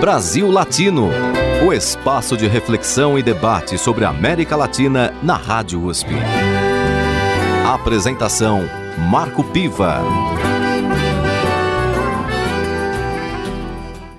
[0.00, 1.08] Brasil Latino,
[1.66, 6.10] o espaço de reflexão e debate sobre a América Latina na Rádio USP.
[7.66, 8.60] Apresentação
[9.10, 9.98] Marco Piva.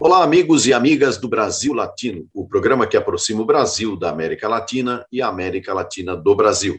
[0.02, 4.50] Olá, amigos e amigas do Brasil Latino, o programa que aproxima o Brasil da América
[4.50, 6.78] Latina e a América Latina do Brasil.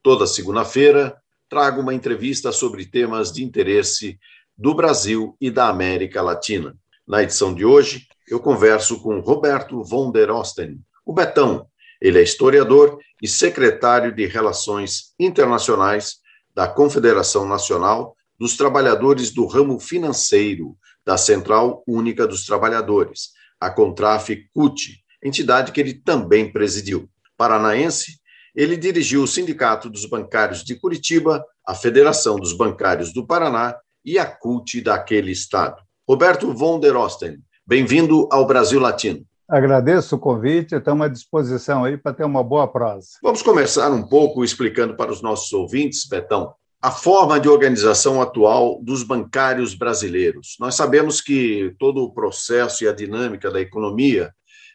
[0.00, 1.16] Toda segunda-feira,
[1.48, 4.16] trago uma entrevista sobre temas de interesse
[4.56, 6.76] do Brasil e da América Latina.
[7.04, 11.66] Na edição de hoje, eu converso com Roberto von der Osten, o Betão.
[12.00, 16.16] Ele é historiador e secretário de Relações Internacionais
[16.54, 24.36] da Confederação Nacional dos Trabalhadores do Ramo Financeiro da Central Única dos Trabalhadores, a Contraf
[24.54, 27.08] CUT, entidade que ele também presidiu.
[27.36, 28.20] Paranaense,
[28.54, 34.18] ele dirigiu o Sindicato dos Bancários de Curitiba, a Federação dos Bancários do Paraná e
[34.18, 35.82] a CUT daquele estado.
[36.06, 39.26] Roberto von der Osten, Bem-vindo ao Brasil Latino.
[39.46, 43.08] Agradeço o convite, estamos à disposição aí para ter uma boa prosa.
[43.22, 48.80] Vamos começar um pouco explicando para os nossos ouvintes, Betão, a forma de organização atual
[48.82, 50.56] dos bancários brasileiros.
[50.58, 54.32] Nós sabemos que todo o processo e a dinâmica da economia,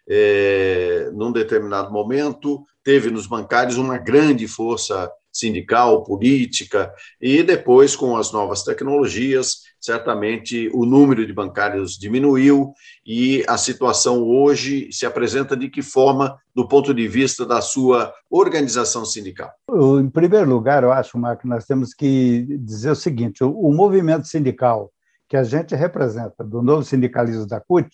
[0.07, 8.15] é, num determinado momento, teve nos bancários uma grande força sindical, política, e depois, com
[8.15, 12.73] as novas tecnologias, certamente o número de bancários diminuiu
[13.05, 18.13] e a situação hoje se apresenta de que forma, do ponto de vista da sua
[18.31, 19.51] organização sindical?
[19.99, 24.89] Em primeiro lugar, eu acho, Marco, nós temos que dizer o seguinte: o movimento sindical
[25.27, 27.89] que a gente representa, do novo sindicalismo da CUT,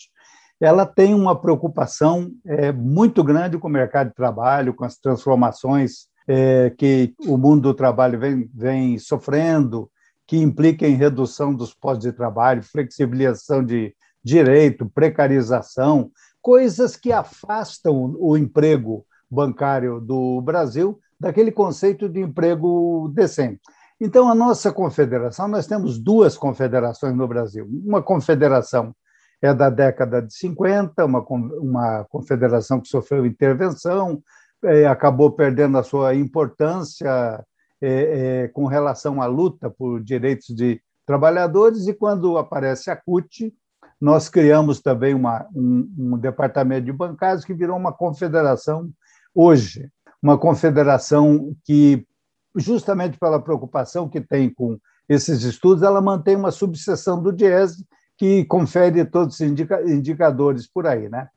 [0.61, 6.07] ela tem uma preocupação é, muito grande com o mercado de trabalho, com as transformações
[6.27, 9.89] é, que o mundo do trabalho vem, vem sofrendo,
[10.29, 18.15] que implica em redução dos postos de trabalho, flexibilização de direito, precarização, coisas que afastam
[18.19, 23.59] o emprego bancário do Brasil daquele conceito de emprego decente.
[23.99, 27.67] Então, a nossa confederação, nós temos duas confederações no Brasil.
[27.83, 28.95] Uma confederação
[29.41, 34.21] é da década de 50, uma, uma confederação que sofreu intervenção,
[34.63, 37.43] é, acabou perdendo a sua importância
[37.81, 43.53] é, é, com relação à luta por direitos de trabalhadores, e quando aparece a CUT,
[43.99, 48.89] nós criamos também uma, um, um departamento de bancários que virou uma confederação
[49.33, 49.89] hoje,
[50.21, 52.05] uma confederação que,
[52.55, 57.83] justamente pela preocupação que tem com esses estudos, ela mantém uma subseção do DIES
[58.17, 61.09] que confere todos os indica indicadores por aí.
[61.09, 61.27] Né?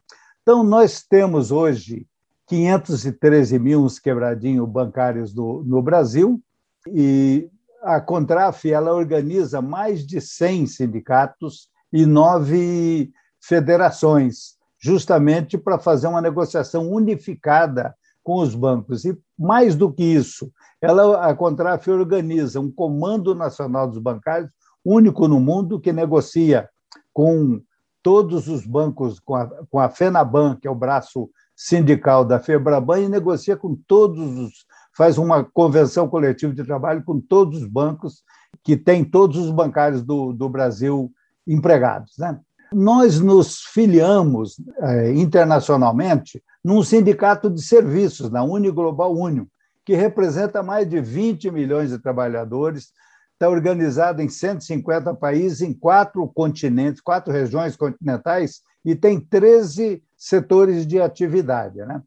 [0.42, 2.06] Então, nós temos hoje
[2.47, 6.41] 513 mil uns quebradinhos bancários do, no Brasil,
[6.88, 7.48] e
[7.82, 16.20] a Contraf ela organiza mais de 100 sindicatos e nove federações, justamente para fazer uma
[16.20, 19.04] negociação unificada com os bancos.
[19.04, 24.50] E mais do que isso, ela, a Contraf organiza um Comando Nacional dos Bancários,
[24.84, 26.69] único no mundo, que negocia
[27.12, 27.60] com
[28.03, 31.30] todos os bancos, com a, com a FENABAN, que é o braço
[31.62, 34.67] sindical da FEBRABAN e negocia com todos os.
[34.97, 38.25] faz uma convenção coletiva de trabalho com todos os bancos,
[38.65, 41.12] que tem todos os bancários do, do Brasil
[41.47, 42.15] empregados.
[42.19, 42.37] Né?
[42.72, 49.45] Nós nos filiamos eh, internacionalmente num sindicato de serviços, na Uniglobal Union,
[49.84, 52.93] que representa mais de 20 milhões de trabalhadores,
[53.34, 60.87] está organizado em 150 países, em quatro continentes, quatro regiões continentais, e tem 13 setores
[60.87, 61.78] de atividade.
[61.78, 62.00] Né?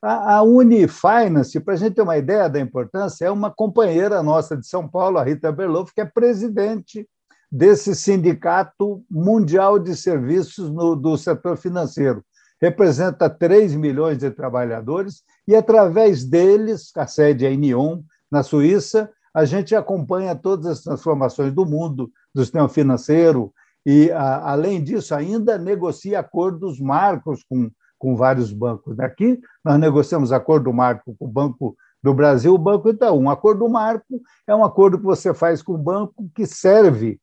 [0.00, 4.56] A, a Unifinance, para a gente ter uma ideia da importância, é uma companheira nossa
[4.56, 7.08] de São Paulo, a Rita Berloff, que é presidente
[7.50, 12.24] desse sindicato mundial de serviços no, do setor financeiro.
[12.62, 18.00] Representa 3 milhões de trabalhadores e, através deles, a sede é em Nyon,
[18.30, 23.52] na Suíça, a gente acompanha todas as transformações do mundo, do sistema financeiro,
[23.86, 28.98] e, a, além disso, ainda negocia acordos marcos com, com vários bancos.
[28.98, 33.20] Aqui, nós negociamos acordo marco com o Banco do Brasil, o Banco Itaú.
[33.20, 37.20] Um acordo marco é um acordo que você faz com o banco que serve,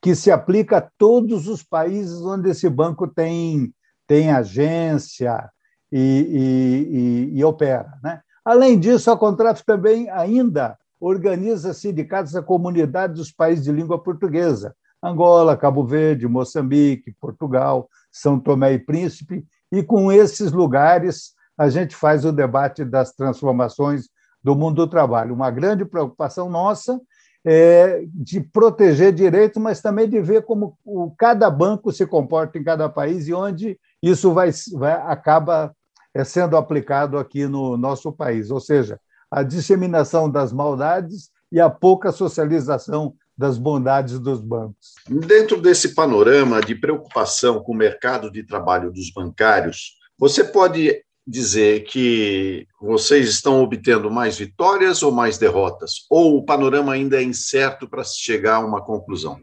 [0.00, 3.74] que se aplica a todos os países onde esse banco tem,
[4.06, 5.50] tem agência
[5.90, 7.92] e, e, e, e opera.
[8.04, 8.20] Né?
[8.44, 14.76] Além disso, a Contraf também ainda organiza sindicatos da comunidade dos países de língua portuguesa.
[15.04, 21.94] Angola, Cabo Verde, Moçambique, Portugal, São Tomé e Príncipe, e com esses lugares a gente
[21.94, 24.08] faz o debate das transformações
[24.42, 25.34] do mundo do trabalho.
[25.34, 27.00] Uma grande preocupação nossa
[27.44, 32.64] é, de proteger direitos, mas também de ver como o, cada banco se comporta em
[32.64, 35.74] cada país e onde isso vai, vai acaba
[36.14, 38.50] é, sendo aplicado aqui no nosso país.
[38.50, 38.98] Ou seja,
[39.30, 44.94] a disseminação das maldades e a pouca socialização das bondades dos bancos.
[45.08, 51.84] Dentro desse panorama de preocupação com o mercado de trabalho dos bancários, você pode dizer
[51.84, 56.06] que vocês estão obtendo mais vitórias ou mais derrotas?
[56.10, 59.40] Ou o panorama ainda é incerto para se chegar a uma conclusão?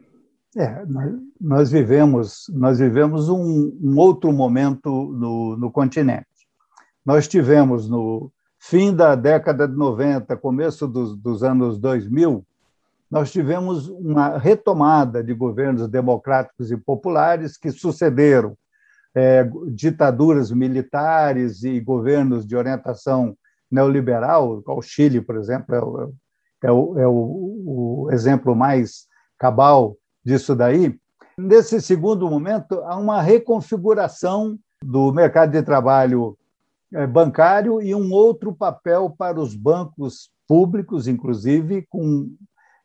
[0.56, 0.84] É,
[1.40, 6.28] nós vivemos, nós vivemos um, um outro momento no, no continente.
[7.06, 12.46] Nós tivemos no fim da década de 90, começo dos, dos anos 2000,
[13.12, 18.56] nós tivemos uma retomada de governos democráticos e populares que sucederam
[19.14, 23.36] é, ditaduras militares e governos de orientação
[23.70, 26.14] neoliberal, o Chile, por exemplo, é, o,
[26.64, 30.98] é, o, é o, o exemplo mais cabal disso daí.
[31.38, 36.38] Nesse segundo momento, há uma reconfiguração do mercado de trabalho
[36.94, 42.30] é, bancário e um outro papel para os bancos públicos, inclusive, com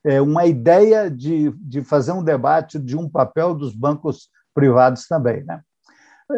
[0.07, 5.43] é, uma ideia de, de fazer um debate de um papel dos bancos privados também.
[5.43, 5.61] Né?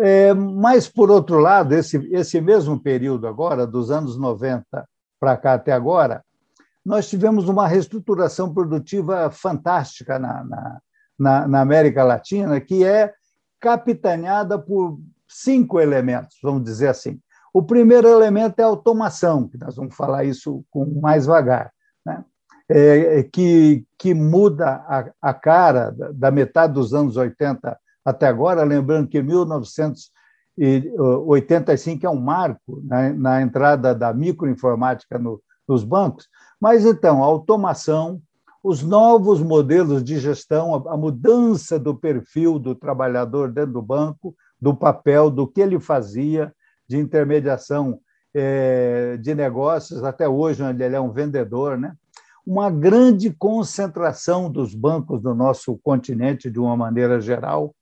[0.02, 4.88] É, mas, por outro lado, esse, esse mesmo período agora, dos anos 90
[5.20, 6.24] para cá até agora,
[6.82, 10.80] nós tivemos uma reestruturação produtiva fantástica na, na,
[11.18, 13.12] na, na América Latina, que é
[13.60, 14.98] capitaneada por
[15.28, 17.20] cinco elementos, vamos dizer assim.
[17.52, 21.70] O primeiro elemento é a automação, que nós vamos falar isso com mais vagar,
[22.06, 22.24] né?
[22.70, 27.74] É, que, que muda a, a cara da metade dos anos 80
[28.04, 35.82] até agora, lembrando que 1985 é um marco na, na entrada da microinformática no, nos
[35.84, 36.28] bancos,
[36.60, 38.20] mas então a automação,
[38.62, 44.34] os novos modelos de gestão, a, a mudança do perfil do trabalhador dentro do banco,
[44.60, 46.52] do papel, do que ele fazia,
[46.88, 48.00] de intermediação
[48.34, 51.94] é, de negócios, até hoje, onde ele é um vendedor, né?
[52.48, 57.74] Uma grande concentração dos bancos do nosso continente, de uma maneira geral,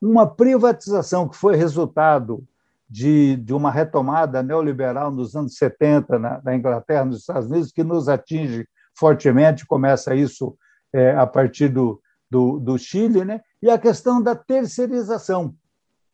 [0.00, 2.42] uma privatização que foi resultado
[2.88, 7.84] de, de uma retomada neoliberal nos anos 70 na, na, Inglaterra, nos Estados Unidos, que
[7.84, 8.66] nos atinge
[8.98, 10.56] fortemente, começa isso
[10.90, 12.00] é, a partir do,
[12.30, 13.42] do, do Chile, né?
[13.60, 15.54] e a questão da terceirização,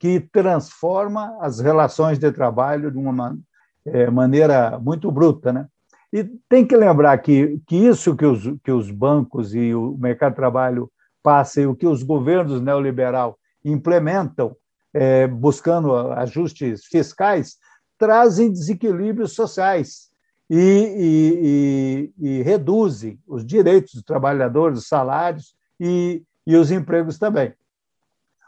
[0.01, 3.39] que transforma as relações de trabalho de uma
[3.85, 5.53] é, maneira muito bruta.
[5.53, 5.69] Né?
[6.13, 10.33] E tem que lembrar que, que isso que os, que os bancos e o mercado
[10.33, 10.91] de trabalho
[11.23, 13.35] passam, e o que os governos neoliberais
[13.65, 14.57] implementam,
[14.93, 17.57] é, buscando ajustes fiscais,
[17.97, 20.11] trazem desequilíbrios sociais
[20.49, 27.19] e, e, e, e, reduzem os direitos dos trabalhadores, os salários e, e os empregos
[27.19, 27.55] também.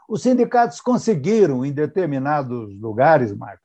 [0.09, 3.63] Os sindicatos conseguiram, em determinados lugares, Marco,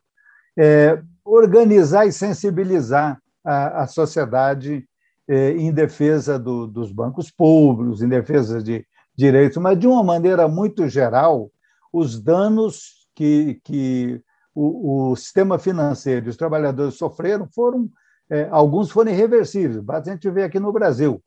[0.56, 4.86] é, organizar e sensibilizar a, a sociedade
[5.26, 8.86] é, em defesa do, dos bancos públicos, em defesa de,
[9.18, 11.50] direitos, mas de uma maneira muito geral,
[11.92, 14.22] os danos que, que
[14.54, 17.90] o, o sistema financeiro e os trabalhadores sofreram foram,
[18.30, 19.82] é, alguns foram irreversíveis.
[19.88, 21.20] A gente vê aqui no Brasil.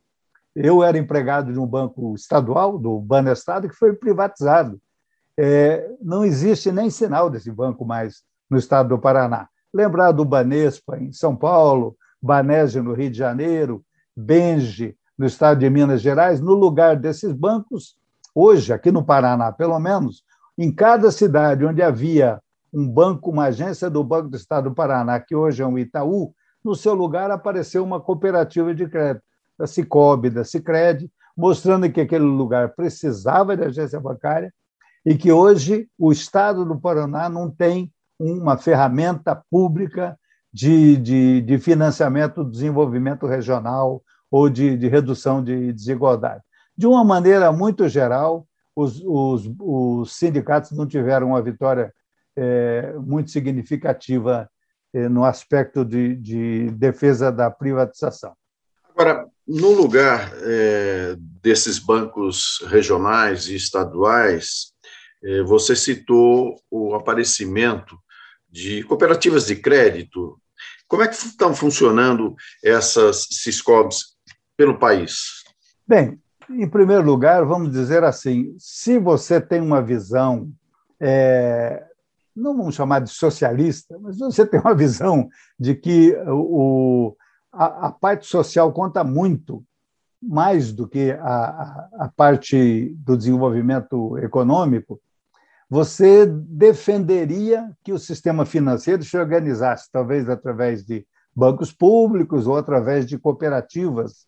[0.56, 4.80] Eu era empregado de um banco estadual, do Banestado, que foi privatizado.
[5.38, 9.50] É, não existe nem sinal desse banco mais no estado do Paraná.
[9.74, 13.84] Lembrar do Banespa em São Paulo, Banese no Rio de Janeiro,
[14.16, 17.96] Benge no estado de Minas Gerais, no lugar desses bancos,
[18.34, 20.24] hoje, aqui no Paraná, pelo menos,
[20.58, 22.42] em cada cidade onde havia
[22.74, 26.34] um banco, uma agência do Banco do Estado do Paraná, que hoje é um Itaú,
[26.64, 29.24] no seu lugar apareceu uma cooperativa de crédito,
[29.58, 34.54] da Cicobi, da Cicred, mostrando que aquele lugar precisava de agência bancária
[35.06, 40.18] e que hoje o Estado do Paraná não tem uma ferramenta pública
[40.54, 46.44] de, de, de financiamento do desenvolvimento regional ou de, de redução de desigualdade.
[46.78, 51.94] De uma maneira muito geral, os, os, os sindicatos não tiveram uma vitória
[52.36, 54.50] é, muito significativa
[54.94, 58.34] é, no aspecto de, de, defesa da privatização.
[58.90, 64.74] Agora, no lugar é, desses bancos regionais e estaduais,
[65.24, 67.98] é, você citou o aparecimento
[68.50, 70.41] de cooperativas de crédito.
[70.92, 74.08] Como é que estão funcionando essas Siscobs
[74.58, 75.42] pelo país?
[75.88, 76.20] Bem,
[76.50, 80.52] em primeiro lugar, vamos dizer assim: se você tem uma visão,
[81.00, 81.82] é,
[82.36, 87.16] não vamos chamar de socialista, mas você tem uma visão de que o,
[87.54, 89.64] a, a parte social conta muito
[90.22, 95.00] mais do que a, a parte do desenvolvimento econômico,
[95.72, 103.08] você defenderia que o sistema financeiro se organizasse, talvez através de bancos públicos ou através
[103.08, 104.28] de cooperativas,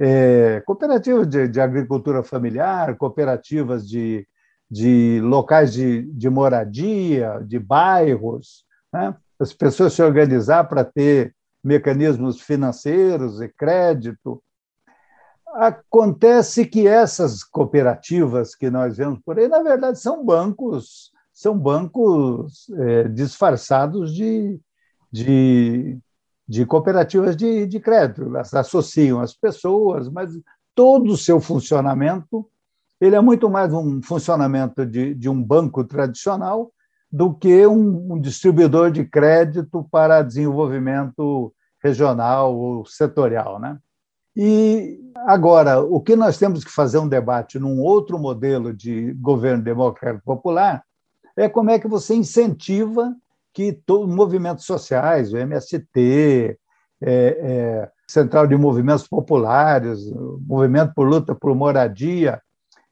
[0.00, 4.26] é, cooperativas de, de, agricultura familiar, cooperativas de,
[4.68, 9.14] de locais de, de moradia, de bairros, né?
[9.38, 14.42] as pessoas se organizar para ter mecanismos financeiros e crédito.
[15.54, 22.68] Acontece que essas cooperativas que nós vemos por aí, na verdade, são bancos, são bancos
[22.78, 24.60] é, disfarçados de,
[25.10, 25.98] de,
[26.46, 28.22] de cooperativas de, de crédito.
[28.22, 30.30] Elas associam as pessoas, mas
[30.74, 32.48] todo o seu funcionamento
[33.00, 36.70] ele é muito mais um funcionamento de, de um banco tradicional
[37.10, 41.52] do que um, um distribuidor de crédito para desenvolvimento
[41.82, 43.58] regional ou setorial.
[43.58, 43.78] Né?
[44.36, 49.62] E agora, o que nós temos que fazer um debate num outro modelo de governo
[49.62, 50.84] democrático popular
[51.36, 53.14] é como é que você incentiva
[53.52, 56.58] que todos movimentos sociais, o MST,
[57.02, 60.00] é, é, Central de Movimentos Populares,
[60.46, 62.40] Movimento por Luta por Moradia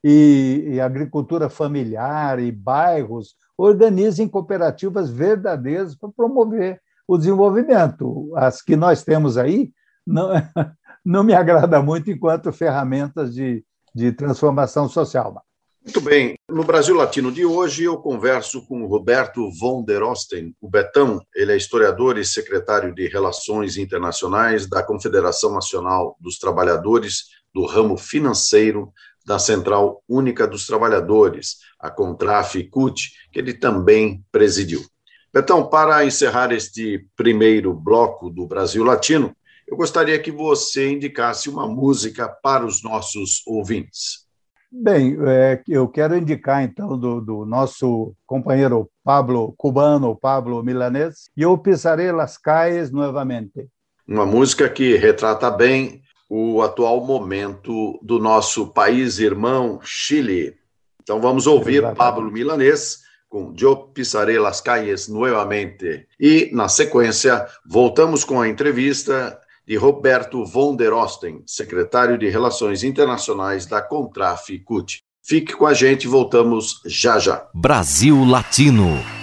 [0.03, 8.33] e, e Agricultura Familiar e bairros organizem cooperativas verdadeiras para promover o desenvolvimento.
[8.37, 9.73] As que nós temos aí
[10.07, 10.31] não,
[11.09, 15.43] não me agrada muito enquanto ferramentas de, de transformação social.
[15.83, 16.35] Muito bem.
[16.47, 21.19] No Brasil Latino de hoje, eu converso com Roberto von der Osten, o Betão.
[21.35, 27.97] Ele é historiador e secretário de Relações Internacionais da Confederação Nacional dos Trabalhadores do ramo
[27.97, 28.93] financeiro
[29.25, 34.85] da Central Única dos Trabalhadores, a Contraf-CUT, que ele também presidiu.
[35.33, 39.35] Betão, para encerrar este primeiro bloco do Brasil Latino,
[39.71, 44.27] eu gostaria que você indicasse uma música para os nossos ouvintes.
[44.71, 51.43] Bem, é, eu quero indicar então do, do, nosso companheiro Pablo Cubano, Pablo Milanês, e
[51.43, 53.67] Eu Pisaré las calles novamente.
[54.07, 60.55] Uma música que retrata bem o atual momento do nosso país irmão Chile.
[61.03, 61.99] Então vamos ouvir Exatamente.
[61.99, 66.07] Pablo Milanês com Eu Pisaré las calles novamente.
[66.21, 72.83] E, na sequência, voltamos com a entrevista de Roberto von der Osten, secretário de Relações
[72.83, 75.03] Internacionais da Contraf CUT.
[75.23, 77.47] Fique com a gente, voltamos já já.
[77.55, 79.18] Brasil Latino.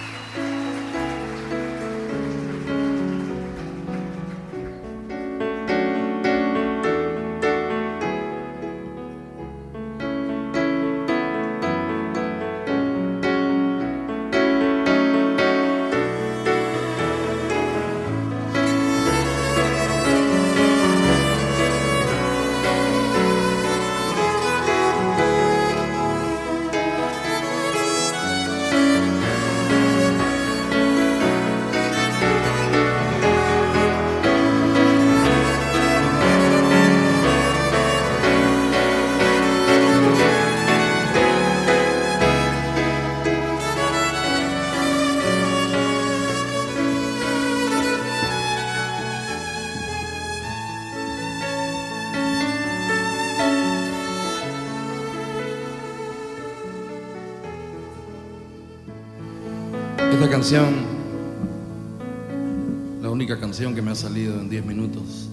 [63.96, 65.28] Salido en 10 minutos,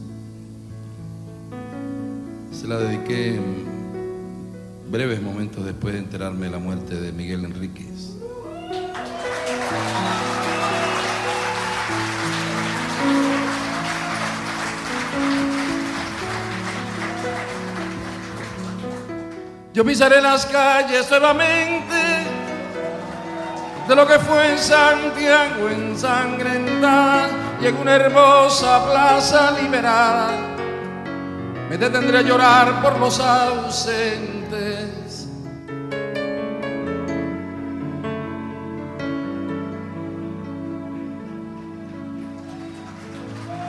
[2.51, 3.65] se la dediqué en
[4.89, 8.13] breves momentos después de enterarme de la muerte de Miguel Enríquez.
[19.73, 21.95] Yo pisaré las calles nuevamente
[23.89, 30.31] de lo que fue en Santiago ensangrentada y en una hermosa plaza liberada
[31.69, 35.27] me detendré a llorar por los ausentes.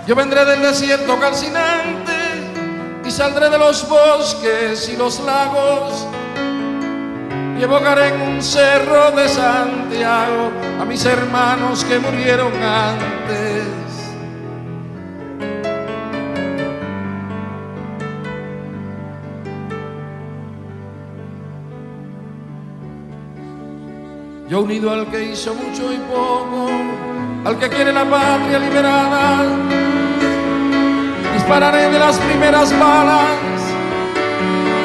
[0.09, 2.13] Yo vendré del desierto calcinante
[3.05, 6.09] y saldré de los bosques y los lagos
[7.59, 13.84] y evocaré en un cerro de Santiago a mis hermanos que murieron antes.
[24.55, 26.71] Yo unido al que hizo mucho y poco,
[27.45, 29.43] al que quiere la patria liberada,
[31.35, 33.35] dispararé de las primeras balas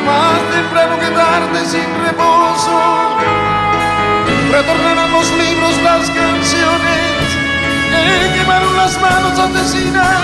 [0.07, 2.79] más temprano que tarde sin reposo.
[4.51, 7.11] Retornarán los libros, las canciones
[7.91, 10.19] que quemaron las manos asesinas.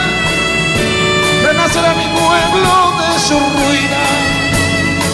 [1.44, 4.06] Renacerá mi pueblo de su ruina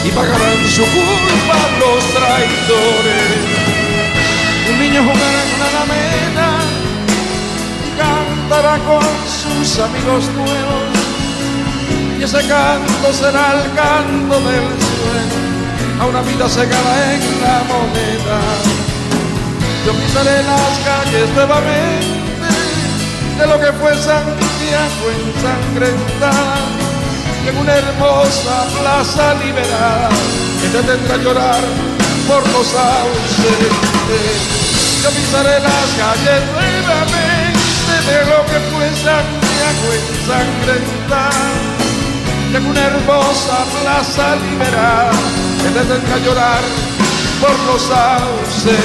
[0.06, 3.61] y pagarán su culpa los traidores.
[4.82, 6.50] Un niño jugará en una alameda
[7.86, 10.90] y cantará con sus amigos nuevos
[12.20, 15.40] y ese canto será el canto del sueño
[16.00, 18.40] a una vida secada en la moneda.
[19.86, 22.08] Yo pisaré las calles nuevamente
[23.38, 26.58] de lo que fue Santiago ensangrentada
[27.46, 30.10] y en una hermosa plaza liberada
[30.60, 31.62] que te tendrá llorar
[32.28, 34.61] por los ausentes.
[35.02, 41.50] Yo pisaré las calles nuevamente de lo que fue Santiago ensangrentada
[42.54, 45.12] en una hermosa plaza liberada
[45.64, 46.62] que te tendrá llorar
[47.42, 48.82] por los ausentes.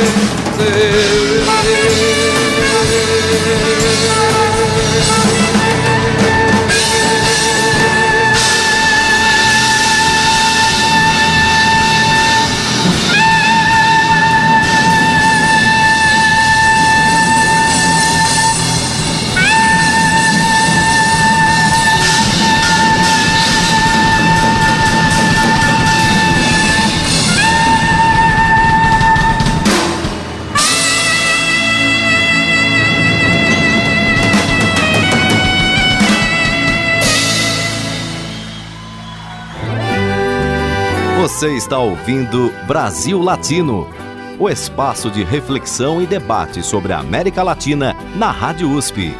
[41.36, 43.86] Você está ouvindo Brasil Latino,
[44.38, 49.14] o espaço de reflexão e debate sobre a América Latina na Rádio USP.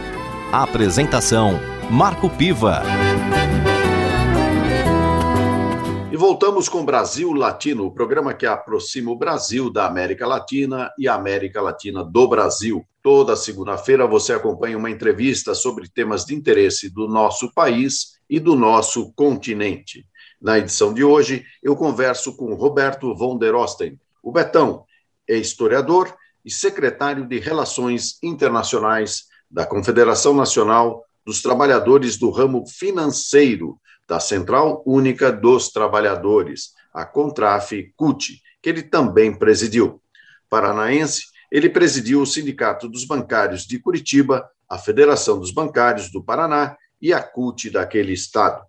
[0.50, 2.80] A apresentação: Marco Piva.
[6.10, 11.06] E voltamos com Brasil Latino, o programa que aproxima o Brasil da América Latina e
[11.06, 12.82] a América Latina do Brasil.
[13.02, 18.56] Toda segunda-feira você acompanha uma entrevista sobre temas de interesse do nosso país e do
[18.56, 20.06] nosso continente.
[20.46, 23.98] Na edição de hoje, eu converso com Roberto von der Osten.
[24.22, 24.84] O Betão
[25.28, 33.76] é historiador e secretário de Relações Internacionais da Confederação Nacional dos Trabalhadores do Ramo Financeiro
[34.06, 40.00] da Central Única dos Trabalhadores, a Contraf-CUT, que ele também presidiu.
[40.48, 46.76] Paranaense, ele presidiu o Sindicato dos Bancários de Curitiba, a Federação dos Bancários do Paraná
[47.02, 48.64] e a CUT daquele estado.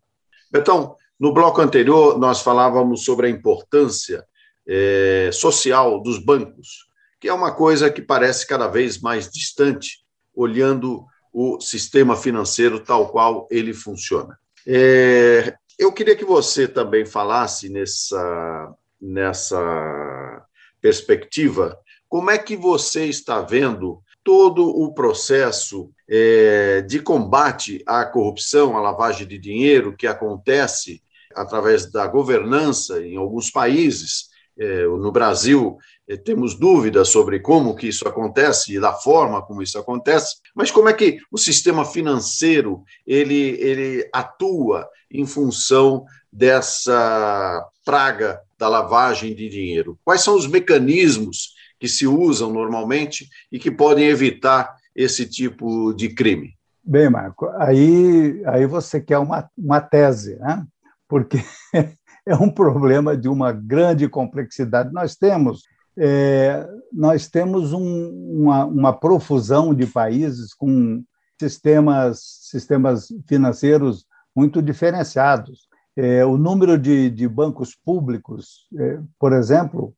[0.51, 4.25] Betão, no bloco anterior, nós falávamos sobre a importância
[4.67, 6.87] é, social dos bancos,
[7.19, 10.03] que é uma coisa que parece cada vez mais distante,
[10.35, 14.37] olhando o sistema financeiro tal qual ele funciona.
[14.65, 20.45] É, eu queria que você também falasse nessa, nessa
[20.81, 21.77] perspectiva
[22.09, 28.81] como é que você está vendo todo o processo é, de combate à corrupção, à
[28.81, 31.01] lavagem de dinheiro que acontece
[31.33, 34.25] através da governança em alguns países.
[34.59, 35.77] É, no Brasil,
[36.09, 40.71] é, temos dúvidas sobre como que isso acontece e da forma como isso acontece, mas
[40.71, 49.33] como é que o sistema financeiro ele, ele atua em função dessa praga da lavagem
[49.33, 49.97] de dinheiro?
[50.03, 56.09] Quais são os mecanismos que se usam normalmente e que podem evitar esse tipo de
[56.09, 56.53] crime?
[56.83, 60.65] Bem, Marco, aí, aí você quer uma, uma tese, né?
[61.07, 61.37] porque
[62.25, 64.93] é um problema de uma grande complexidade.
[64.93, 65.63] Nós temos
[65.99, 71.03] é, nós temos um, uma, uma, profusão de países com
[71.39, 75.67] sistemas, sistemas financeiros muito diferenciados.
[75.95, 79.95] É, o número de, de bancos públicos, é, por exemplo,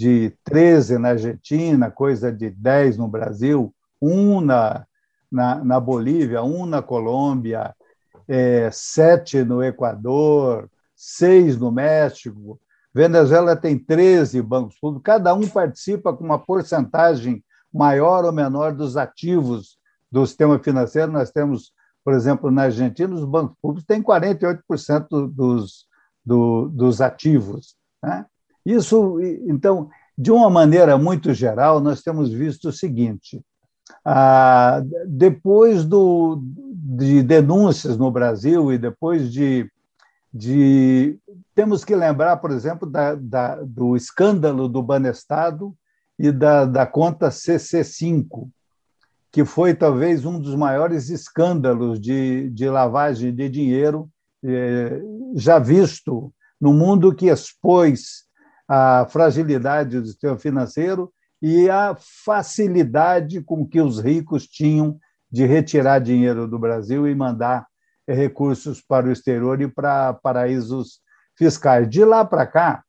[0.00, 4.86] de 13 na Argentina, coisa de 10 no Brasil, um na,
[5.30, 7.76] na, na Bolívia, um na Colômbia,
[8.26, 12.58] é, sete no Equador, seis no México.
[12.94, 18.96] Venezuela tem 13 bancos públicos, cada um participa com uma porcentagem maior ou menor dos
[18.96, 19.76] ativos
[20.10, 21.12] do sistema financeiro.
[21.12, 25.84] Nós temos, por exemplo, na Argentina, os bancos públicos têm 48% dos,
[26.24, 27.76] do, dos ativos.
[28.02, 28.24] Né?
[28.64, 33.42] Isso, então, de uma maneira muito geral, nós temos visto o seguinte:
[34.04, 39.70] ah, depois do, de denúncias no Brasil e depois de,
[40.32, 41.18] de.
[41.54, 45.74] Temos que lembrar, por exemplo, da, da, do escândalo do Banestado
[46.18, 48.48] e da, da conta CC5,
[49.32, 54.08] que foi talvez um dos maiores escândalos de, de lavagem de dinheiro
[54.42, 55.00] eh,
[55.34, 58.24] já visto no mundo que expôs
[58.72, 64.96] a fragilidade do sistema financeiro e a facilidade com que os ricos tinham
[65.28, 67.66] de retirar dinheiro do Brasil e mandar
[68.06, 71.00] recursos para o exterior e para paraísos
[71.36, 71.90] fiscais.
[71.90, 72.84] De lá para cá,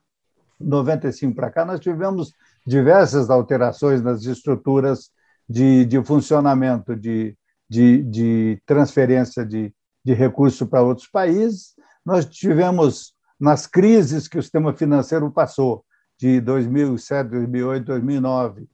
[0.59, 2.31] 95 para cá, nós tivemos
[2.63, 5.09] diversas alterações nas estruturas
[5.49, 7.35] de, de funcionamento, de,
[7.67, 9.73] de, de transferência de,
[10.05, 11.73] de recursos para outros países.
[12.05, 15.83] Nós tivemos, nas crises que o sistema financeiro passou,
[16.15, 18.69] de 2007, 2008, 2009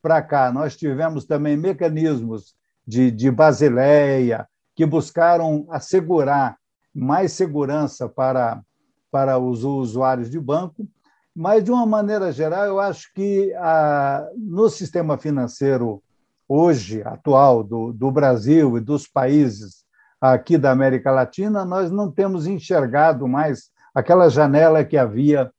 [0.00, 2.54] para cá, nós tivemos também mecanismos
[2.86, 4.46] de, de Basileia
[4.76, 6.56] que buscaram assegurar
[6.94, 8.62] mais segurança para,
[9.10, 10.86] para os usuários de banco,
[11.34, 16.00] mas, de uma maneira geral, eu acho que a, no sistema financeiro
[16.48, 19.84] hoje, atual, do, do Brasil e dos países
[20.20, 25.50] aqui da América Latina, nós não temos enxergado mais aquela janela que havia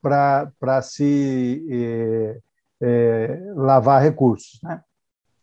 [0.00, 2.38] para se é,
[2.80, 4.60] é, lavar recursos.
[4.62, 4.80] Né?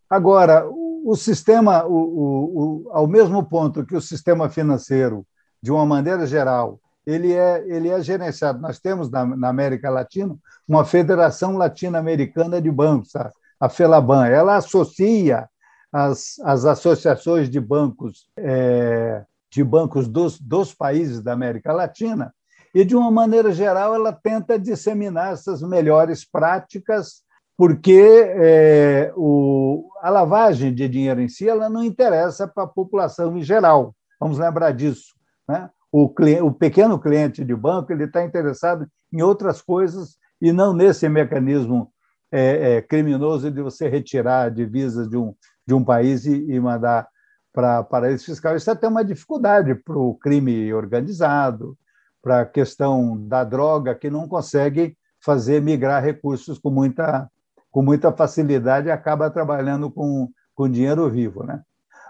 [0.10, 5.26] Agora, o, o sistema, o, o, ao mesmo ponto que o sistema financeiro,
[5.62, 8.60] de uma maneira geral, ele é, ele é gerenciado.
[8.60, 10.36] Nós temos na, na América Latina
[10.68, 14.28] uma Federação Latino-Americana de Bancos, a, a FELABAN.
[14.28, 15.48] Ela associa
[15.92, 22.34] as, as associações de bancos é, de bancos dos, dos países da América Latina
[22.74, 27.22] e, de uma maneira geral, ela tenta disseminar essas melhores práticas,
[27.58, 33.38] porque é, o, a lavagem de dinheiro em si ela não interessa para a população
[33.38, 33.94] em geral.
[34.20, 35.14] Vamos lembrar disso.
[35.48, 35.70] Né?
[35.92, 36.06] O,
[36.44, 41.92] o pequeno cliente de banco ele está interessado em outras coisas e não nesse mecanismo
[42.32, 45.36] é, é, criminoso de você retirar divisas de um,
[45.68, 47.06] de um país e, e mandar
[47.54, 48.56] para paraíso fiscal.
[48.56, 51.78] Isso é até uma dificuldade para o crime organizado,
[52.22, 57.30] para a questão da droga, que não consegue fazer migrar recursos com muita,
[57.70, 61.44] com muita facilidade e acaba trabalhando com, com dinheiro vivo.
[61.44, 61.62] Né?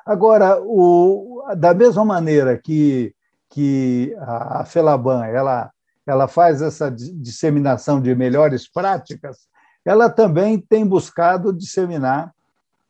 [0.06, 3.14] Agora, o, da mesma maneira que,
[3.50, 5.72] que a Felaban ela,
[6.06, 9.50] ela faz essa disseminação de melhores práticas,
[9.84, 12.34] ela também tem buscado disseminar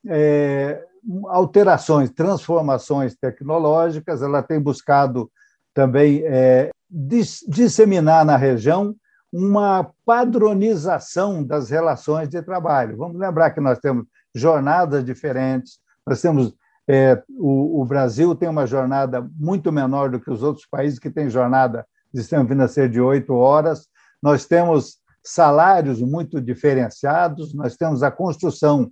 [0.08, 0.86] é,
[1.28, 5.32] alterações, transformações tecnológicas, ela tem buscado
[5.74, 8.96] também é, disseminar na região
[9.32, 12.98] uma padronização das relações de trabalho.
[12.98, 16.54] Vamos lembrar que nós temos jornadas diferentes, nós temos
[16.88, 21.10] é, o, o, Brasil tem uma jornada muito menor do que os outros países que
[21.10, 23.88] têm jornada de sistema financeiro de oito horas.
[24.22, 28.92] Nós temos salários muito diferenciados, nós temos a construção,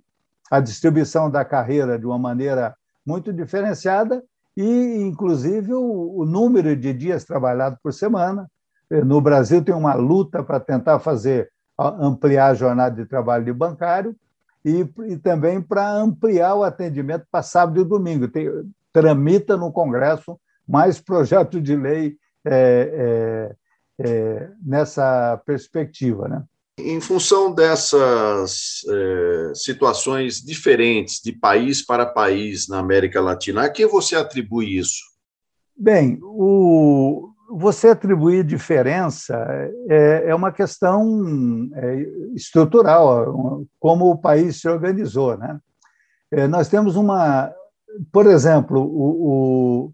[0.50, 2.74] a distribuição da carreira de uma maneira
[3.06, 4.22] muito diferenciada
[4.56, 8.50] e, inclusive, o, o número de dias trabalhados por semana.
[8.90, 14.14] No Brasil, tem uma luta para tentar fazer ampliar a jornada de trabalho de bancário
[14.64, 18.28] e, e também para ampliar o atendimento para sábado e domingo.
[18.28, 18.50] Tem,
[18.92, 23.54] tramita no Congresso mais projeto de lei é,
[23.98, 26.28] é, é, nessa perspectiva.
[26.28, 26.42] Né?
[26.80, 33.86] Em função dessas é, situações diferentes de país para país na América Latina, a que
[33.86, 35.00] você atribui isso?
[35.76, 39.34] Bem, o, você atribuir diferença
[39.88, 45.36] é, é uma questão é, estrutural, como o país se organizou.
[45.36, 45.58] Né?
[46.30, 47.52] É, nós temos uma.
[48.12, 49.92] Por exemplo, o, o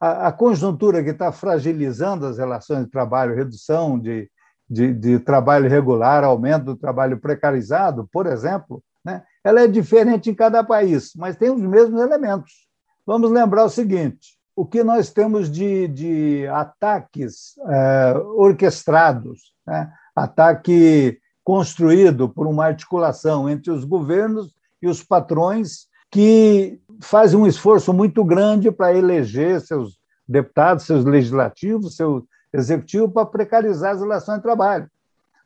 [0.00, 4.30] a, a conjuntura que está fragilizando as relações de trabalho, redução de
[4.74, 10.34] de, de trabalho regular, aumento do trabalho precarizado, por exemplo, né, ela é diferente em
[10.34, 12.52] cada país, mas tem os mesmos elementos.
[13.06, 21.18] Vamos lembrar o seguinte: o que nós temos de, de ataques é, orquestrados, né, ataque
[21.44, 28.24] construído por uma articulação entre os governos e os patrões que fazem um esforço muito
[28.24, 32.24] grande para eleger seus deputados, seus legislativos, seus,
[32.54, 34.88] executivo para precarizar as relações de trabalho.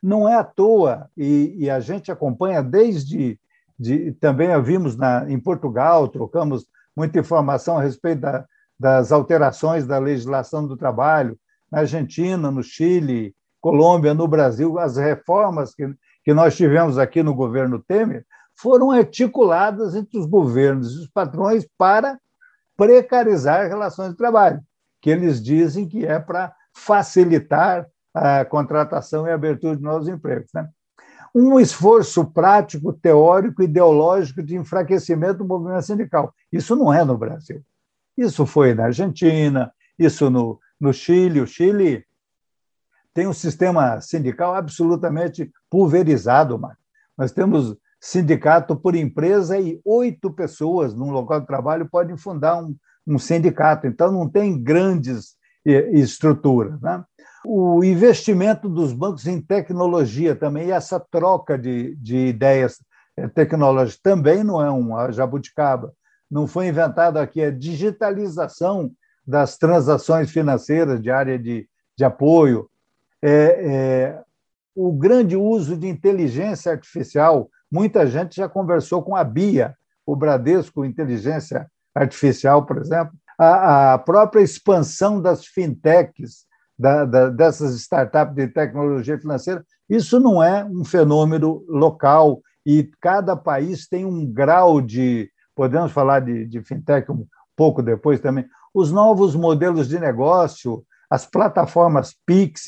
[0.01, 3.39] Não é à toa, e, e a gente acompanha desde.
[3.77, 8.45] De, também a vimos na, em Portugal, trocamos muita informação a respeito da,
[8.77, 11.39] das alterações da legislação do trabalho,
[11.71, 15.93] na Argentina, no Chile, Colômbia, no Brasil, as reformas que,
[16.25, 21.65] que nós tivemos aqui no governo Temer foram articuladas entre os governos e os patrões
[21.77, 22.19] para
[22.75, 24.61] precarizar relações de trabalho,
[25.01, 30.49] que eles dizem que é para facilitar a contratação e a abertura de novos empregos.
[30.53, 30.67] Né?
[31.35, 36.33] Um esforço prático, teórico, ideológico de enfraquecimento do movimento sindical.
[36.51, 37.61] Isso não é no Brasil.
[38.17, 41.41] Isso foi na Argentina, isso no, no Chile.
[41.41, 42.03] O Chile
[43.13, 46.81] tem um sistema sindical absolutamente pulverizado, Marco.
[47.17, 52.75] Nós temos sindicato por empresa e oito pessoas num local de trabalho podem fundar um,
[53.05, 53.87] um sindicato.
[53.87, 55.37] Então, não tem grandes
[55.71, 56.79] estruturas.
[56.81, 57.03] Né?
[57.45, 62.79] O investimento dos bancos em tecnologia também, essa troca de, de ideias
[63.17, 65.93] eh, tecnológicas também não é uma jabuticaba.
[66.29, 68.91] Não foi inventado aqui a digitalização
[69.25, 72.69] das transações financeiras de área de, de apoio,
[73.21, 74.21] é, é,
[74.75, 77.49] o grande uso de inteligência artificial.
[77.71, 84.41] Muita gente já conversou com a BIA, o Bradesco Inteligência Artificial, por exemplo, a, própria
[84.41, 86.45] expansão das fintechs,
[86.77, 89.65] da, da, dessas startups de tecnologia financeira.
[89.89, 95.31] Isso não é um fenômeno local e cada país tem um grau de.
[95.55, 97.25] Podemos falar de, de fintech um
[97.55, 98.45] pouco depois também.
[98.73, 102.67] Os novos modelos de negócio, as plataformas Pix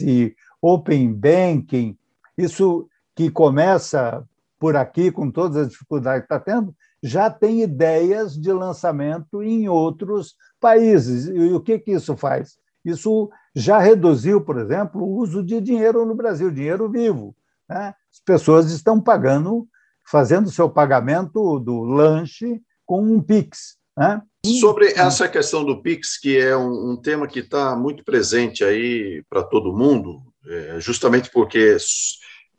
[0.62, 1.98] Open Banking,
[2.38, 4.24] isso que começa
[4.60, 9.68] por aqui, com todas as dificuldades que está tendo, já tem ideias de lançamento em
[9.68, 11.28] outros países.
[11.28, 12.58] E o que, que isso faz?
[12.86, 17.36] Isso já reduziu, por exemplo, o uso de dinheiro no Brasil, dinheiro vivo.
[17.70, 17.94] Né?
[18.12, 19.68] As pessoas estão pagando,
[20.06, 23.78] fazendo seu pagamento do lanche com um Pix.
[23.98, 24.22] Né?
[24.60, 29.24] Sobre essa questão do Pix, que é um, um tema que está muito presente aí
[29.30, 31.78] para todo mundo, é, justamente porque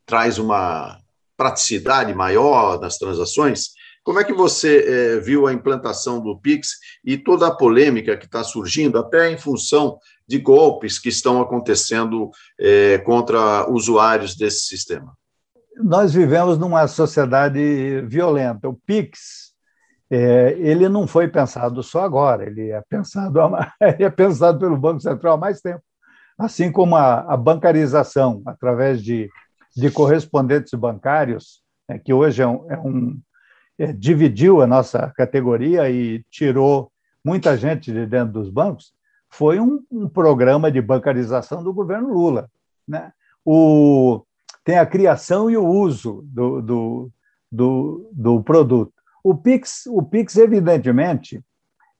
[0.06, 0.98] traz uma
[1.36, 3.70] praticidade maior nas transações.
[4.04, 4.84] Como é que você
[5.16, 9.38] é, viu a implantação do Pix e toda a polêmica que está surgindo, até em
[9.38, 15.16] função de golpes que estão acontecendo é, contra usuários desse sistema?
[15.76, 18.68] Nós vivemos numa sociedade violenta.
[18.68, 19.52] O Pix
[20.10, 23.38] é, ele não foi pensado só agora, ele é pensado,
[23.80, 25.82] ele é pensado pelo Banco Central há mais tempo
[26.38, 29.30] assim como a, a bancarização através de,
[29.76, 33.20] de correspondentes bancários, né, que hoje é um, é um
[33.78, 36.90] é, dividiu a nossa categoria e tirou
[37.24, 38.92] muita gente de dentro dos bancos,
[39.30, 42.50] foi um, um programa de bancarização do governo Lula.
[42.86, 43.12] Né?
[43.44, 44.22] O,
[44.64, 47.10] tem a criação e o uso do, do,
[47.50, 48.92] do, do produto.
[49.24, 51.42] O Pix, o Pix, evidentemente,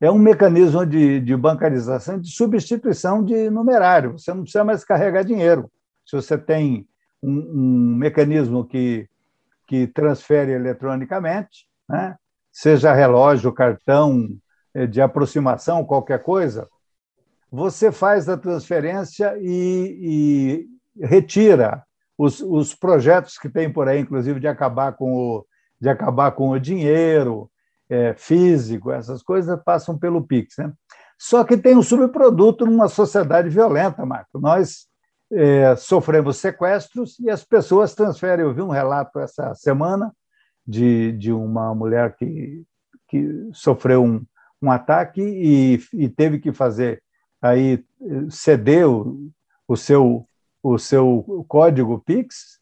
[0.00, 4.18] é um mecanismo de, de bancarização de substituição de numerário.
[4.18, 5.70] Você não precisa mais carregar dinheiro.
[6.04, 6.87] Se você tem
[7.22, 9.08] um, um mecanismo que,
[9.72, 12.14] que transfere eletronicamente, né?
[12.52, 14.28] seja relógio, cartão
[14.74, 16.68] eh, de aproximação, qualquer coisa,
[17.50, 20.66] você faz a transferência e,
[20.98, 21.82] e retira
[22.18, 25.46] os, os, projetos que tem por aí, inclusive de acabar com o,
[25.80, 27.50] de acabar com o dinheiro,
[27.88, 30.56] é, físico, essas coisas passam pelo Pix.
[30.58, 30.70] Né?
[31.18, 34.38] Só que tem um subproduto numa sociedade violenta, Marco.
[34.38, 34.87] Nós
[35.33, 38.45] é, sofremos sequestros e as pessoas transferem.
[38.45, 40.14] Eu vi um relato essa semana
[40.66, 42.62] de, de uma mulher que,
[43.09, 44.25] que sofreu um,
[44.61, 47.03] um ataque e, e teve que fazer
[47.40, 47.85] aí
[48.31, 49.31] ceder o,
[49.66, 50.27] o seu
[50.62, 52.61] o seu código Pix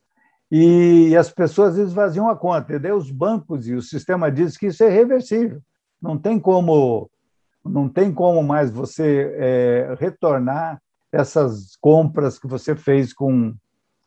[0.51, 2.73] e as pessoas esvaziam a conta.
[2.73, 5.61] E os bancos e o sistema diz que isso é reversível.
[6.01, 7.11] Não tem como,
[7.65, 10.81] não tem como mais você é, retornar
[11.12, 13.55] essas compras que você fez com,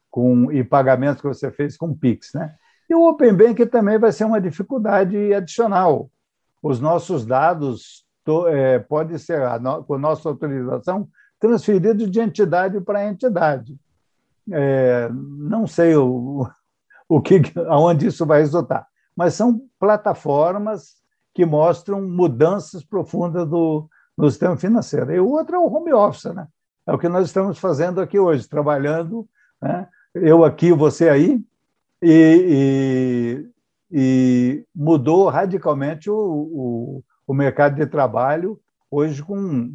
[0.10, 2.56] com e pagamentos que você fez com Pix, né?
[2.90, 6.10] E o Open Bank também vai ser uma dificuldade adicional.
[6.62, 8.06] Os nossos dados
[8.50, 11.08] é, podem ser, no, com nossa autorização,
[11.40, 13.78] transferidos de entidade para entidade
[14.52, 16.48] é, não sei o,
[17.08, 20.96] o que, aonde isso vai resultar, mas são plataformas
[21.34, 25.12] que mostram mudanças profundas do, no sistema financeiro.
[25.12, 26.48] E o outro é o home office, né?
[26.86, 29.28] É o que nós estamos fazendo aqui hoje, trabalhando,
[29.62, 29.88] né?
[30.14, 31.42] eu aqui, você aí,
[32.02, 33.46] e,
[33.92, 38.60] e, e mudou radicalmente o, o, o mercado de trabalho
[38.92, 39.74] hoje com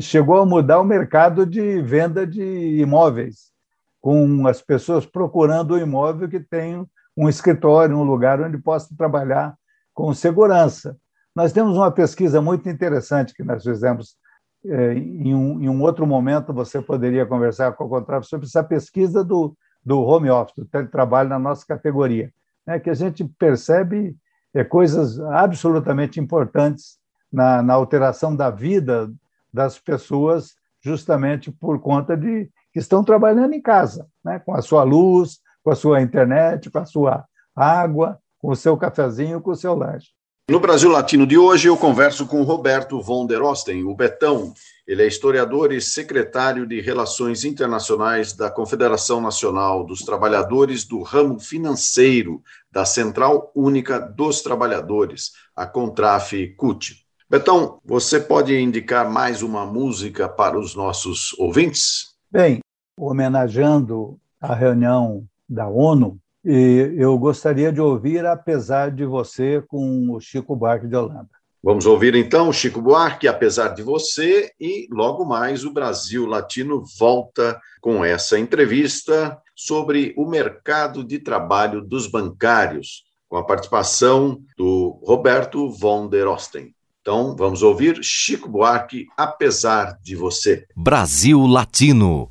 [0.00, 2.42] chegou a mudar o mercado de venda de
[2.78, 3.50] imóveis
[3.98, 6.84] com as pessoas procurando um imóvel que tenha
[7.16, 9.56] um escritório, um lugar onde possa trabalhar
[9.94, 10.96] com segurança.
[11.34, 14.16] Nós temos uma pesquisa muito interessante que nós fizemos
[14.64, 19.22] em um, em um outro momento, você poderia conversar com o Contrato sobre essa pesquisa
[19.22, 22.32] do, do home office, do teletrabalho na nossa categoria,
[22.66, 24.16] né, que a gente percebe
[24.54, 26.98] é, coisas absolutamente importantes
[27.30, 29.12] na, na alteração da vida
[29.52, 34.38] das pessoas, justamente por conta de que estão trabalhando em casa, né?
[34.38, 37.24] com a sua luz, com a sua internet, com a sua
[37.54, 40.08] água, com o seu cafezinho, com o seu lanche.
[40.46, 44.52] No Brasil Latino de hoje, eu converso com Roberto von der Osten, o Betão.
[44.86, 51.40] Ele é historiador e secretário de Relações Internacionais da Confederação Nacional dos Trabalhadores do Ramo
[51.40, 57.06] Financeiro da Central Única dos Trabalhadores, a Contraf CUT.
[57.30, 62.16] Betão, você pode indicar mais uma música para os nossos ouvintes?
[62.30, 62.60] Bem,
[62.98, 70.20] homenageando a reunião da ONU, e eu gostaria de ouvir Apesar de Você com o
[70.20, 71.28] Chico Buarque de Holanda.
[71.62, 77.58] Vamos ouvir então Chico Buarque, Apesar de Você, e logo mais o Brasil Latino volta
[77.80, 85.70] com essa entrevista sobre o mercado de trabalho dos bancários, com a participação do Roberto
[85.70, 86.74] von der Osten.
[87.00, 90.66] Então, vamos ouvir Chico Buarque, Apesar de Você.
[90.76, 92.30] Brasil Latino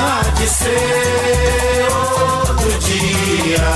[0.41, 3.71] de ser outro dia.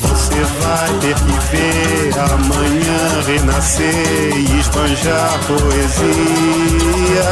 [0.00, 7.30] Você vai ter que ver amanhã renascer e esbanjar poesia.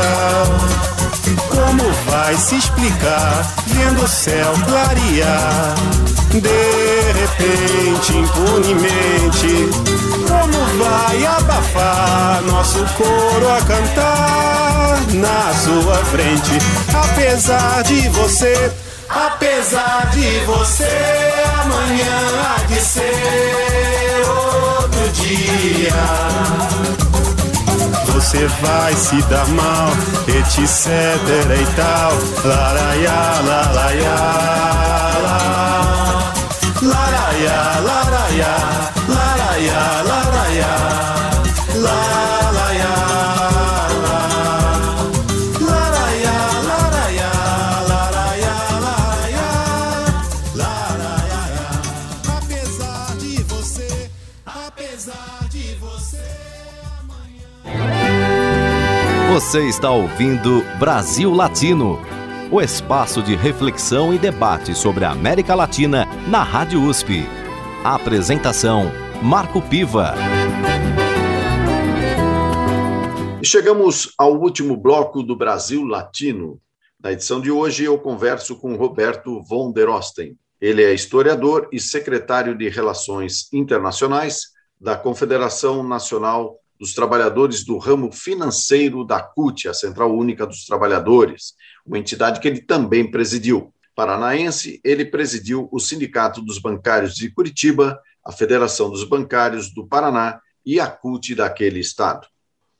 [1.48, 5.74] Como vai se explicar vendo o céu clarear?
[6.30, 9.70] De repente, impunemente,
[10.28, 16.58] como vai abafar nosso coro a cantar na sua frente?
[16.94, 18.70] Apesar de você,
[19.08, 26.38] apesar de você, amanhã há de ser outro dia
[28.28, 29.90] você vai se dar mal,
[30.28, 30.86] etc
[31.54, 32.12] e tal.
[32.44, 34.16] Laraiá, laraiá,
[35.22, 35.77] laraiá,
[36.88, 38.56] laraiá, laraiá,
[39.08, 40.88] laraiá, laraiá.
[59.48, 61.98] Você está ouvindo Brasil Latino,
[62.50, 67.26] o espaço de reflexão e debate sobre a América Latina na Rádio USP.
[67.84, 68.90] A apresentação:
[69.22, 70.14] Marco Piva.
[73.42, 76.58] Chegamos ao último bloco do Brasil Latino.
[77.00, 80.36] Na edição de hoje, eu converso com Roberto von der Osten.
[80.60, 84.48] Ele é historiador e secretário de Relações Internacionais
[84.80, 91.54] da Confederação Nacional dos Trabalhadores do Ramo Financeiro da CUT, a Central Única dos Trabalhadores,
[91.88, 93.72] uma entidade que ele também presidiu.
[93.94, 100.40] Paranaense, ele presidiu o Sindicato dos Bancários de Curitiba, a Federação dos Bancários do Paraná
[100.64, 102.28] e a CUT daquele estado.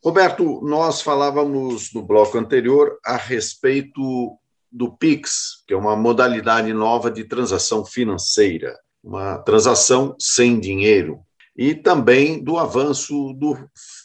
[0.05, 4.39] Roberto, nós falávamos no bloco anterior a respeito
[4.71, 11.21] do PIX, que é uma modalidade nova de transação financeira, uma transação sem dinheiro,
[11.57, 13.57] e também do avanço do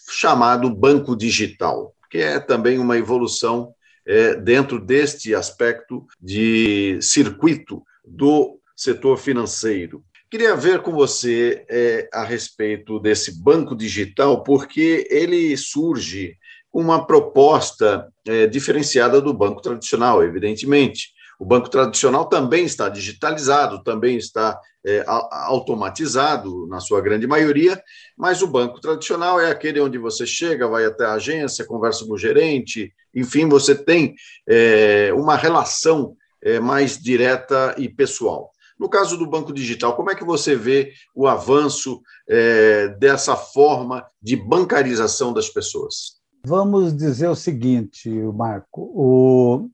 [0.10, 3.74] chamado banco digital, que é também uma evolução
[4.06, 10.04] é, dentro deste aspecto de circuito do setor financeiro.
[10.30, 16.36] Queria ver com você é, a respeito desse banco digital, porque ele surge
[16.74, 21.14] uma proposta é, diferenciada do banco tradicional, evidentemente.
[21.39, 27.82] O banco tradicional também está digitalizado, também está é, automatizado, na sua grande maioria,
[28.18, 32.14] mas o banco tradicional é aquele onde você chega, vai até a agência, conversa com
[32.14, 34.16] o gerente, enfim, você tem
[34.47, 38.51] é, uma relação é, mais direta e pessoal.
[38.80, 44.05] No caso do banco digital, como é que você vê o avanço é, dessa forma
[44.22, 46.22] de bancarização das pessoas?
[46.45, 49.70] Vamos dizer o seguinte, Marco: o...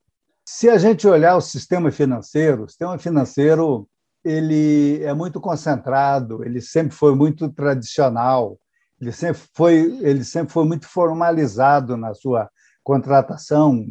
[0.45, 3.87] se a gente olhar o sistema financeiro, o sistema financeiro
[4.23, 8.59] ele é muito concentrado, ele sempre foi muito tradicional,
[9.01, 12.49] ele sempre foi, ele sempre foi muito formalizado na sua
[12.83, 13.87] contratação,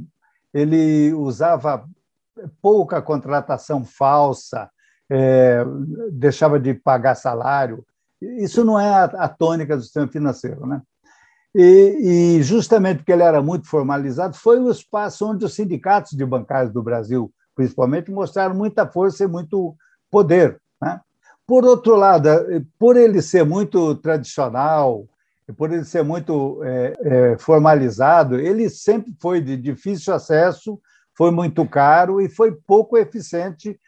[0.53, 1.85] ele usava
[2.61, 4.71] pouca contratação falsa,
[5.11, 5.65] é,
[6.13, 7.85] deixava de pagar salário.
[8.21, 10.67] Isso não é a, a tônica do sistema financeiro.
[10.67, 10.83] Né?
[11.55, 16.25] E, e, justamente porque ele era muito formalizado, foi o espaço onde os sindicatos de
[16.25, 19.75] bancários do Brasil, principalmente, mostraram muita força e muito
[20.11, 20.61] poder.
[20.81, 21.01] Né?
[21.47, 22.29] Por outro lado,
[22.79, 25.07] por ele ser muito tradicional,
[25.57, 30.81] por ele ser muito é, é, formalizado, ele sempre foi de difícil acesso,
[31.17, 33.79] foi muito caro e foi pouco eficiente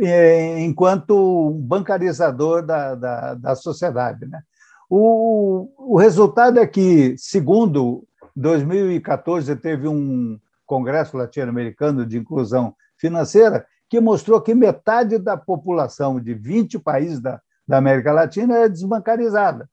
[0.00, 4.26] é, enquanto bancarizador da, da, da sociedade.
[4.26, 4.40] Né?
[4.88, 8.04] O, o resultado é que, segundo
[8.36, 16.34] 2014, teve um Congresso Latino-Americano de Inclusão Financeira que mostrou que metade da população de
[16.34, 19.68] 20 países da, da América Latina era desbancarizada.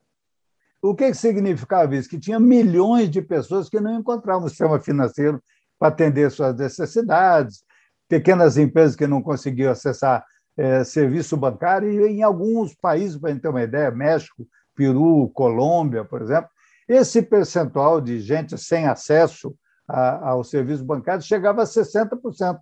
[0.88, 2.08] O que, significava isso?
[2.08, 5.42] Que tinha milhões de pessoas que não encontravam um sistema financeiro
[5.78, 7.64] para atender suas necessidades,
[8.08, 10.24] pequenas empresas que não conseguiam acessar
[10.56, 15.28] é, serviço bancário, e em alguns países, para a gente ter uma ideia, México, Peru,
[15.34, 16.48] Colômbia, por exemplo,
[16.88, 19.54] esse percentual de gente sem acesso
[19.88, 22.58] a, ao serviço bancário chegava a 60%.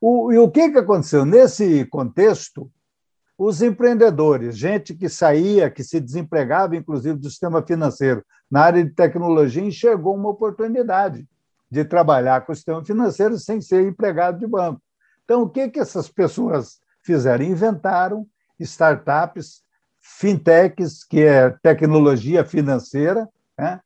[0.00, 1.24] O, e o que, que aconteceu?
[1.24, 2.70] Nesse contexto,
[3.36, 8.90] os empreendedores, gente que saía, que se desempregava, inclusive, do sistema financeiro, na área de
[8.90, 11.26] tecnologia, enxergou uma oportunidade
[11.70, 14.80] de trabalhar com o sistema financeiro sem ser empregado de banco.
[15.24, 17.44] Então, o que, que essas pessoas fizeram?
[17.44, 18.26] Inventaram
[18.60, 19.62] startups,
[20.00, 23.28] fintechs, que é tecnologia financeira,
[23.58, 23.80] né,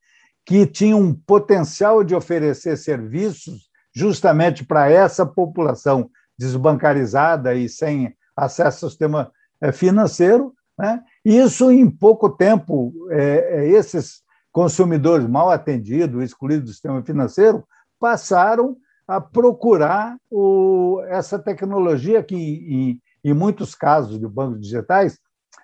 [0.45, 8.85] que tinham um potencial de oferecer serviços justamente para essa população desbancarizada e sem acesso
[8.85, 9.33] ao sistema
[9.73, 10.55] financeiro.
[10.79, 11.03] Né?
[11.25, 17.65] Isso, em pouco tempo, é, é, esses consumidores mal atendidos, excluídos do sistema financeiro,
[17.99, 25.19] passaram a procurar o, essa tecnologia que, em, em, muitos casos de bancos digitais,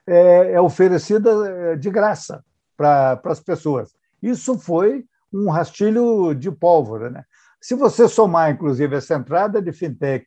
[0.06, 2.42] é, é oferecida é, de graça
[2.76, 3.92] para as pessoas.
[4.22, 7.10] Isso foi um rastilho de pólvora.
[7.10, 7.24] Né?
[7.60, 10.26] Se você somar, inclusive, essa entrada de fintech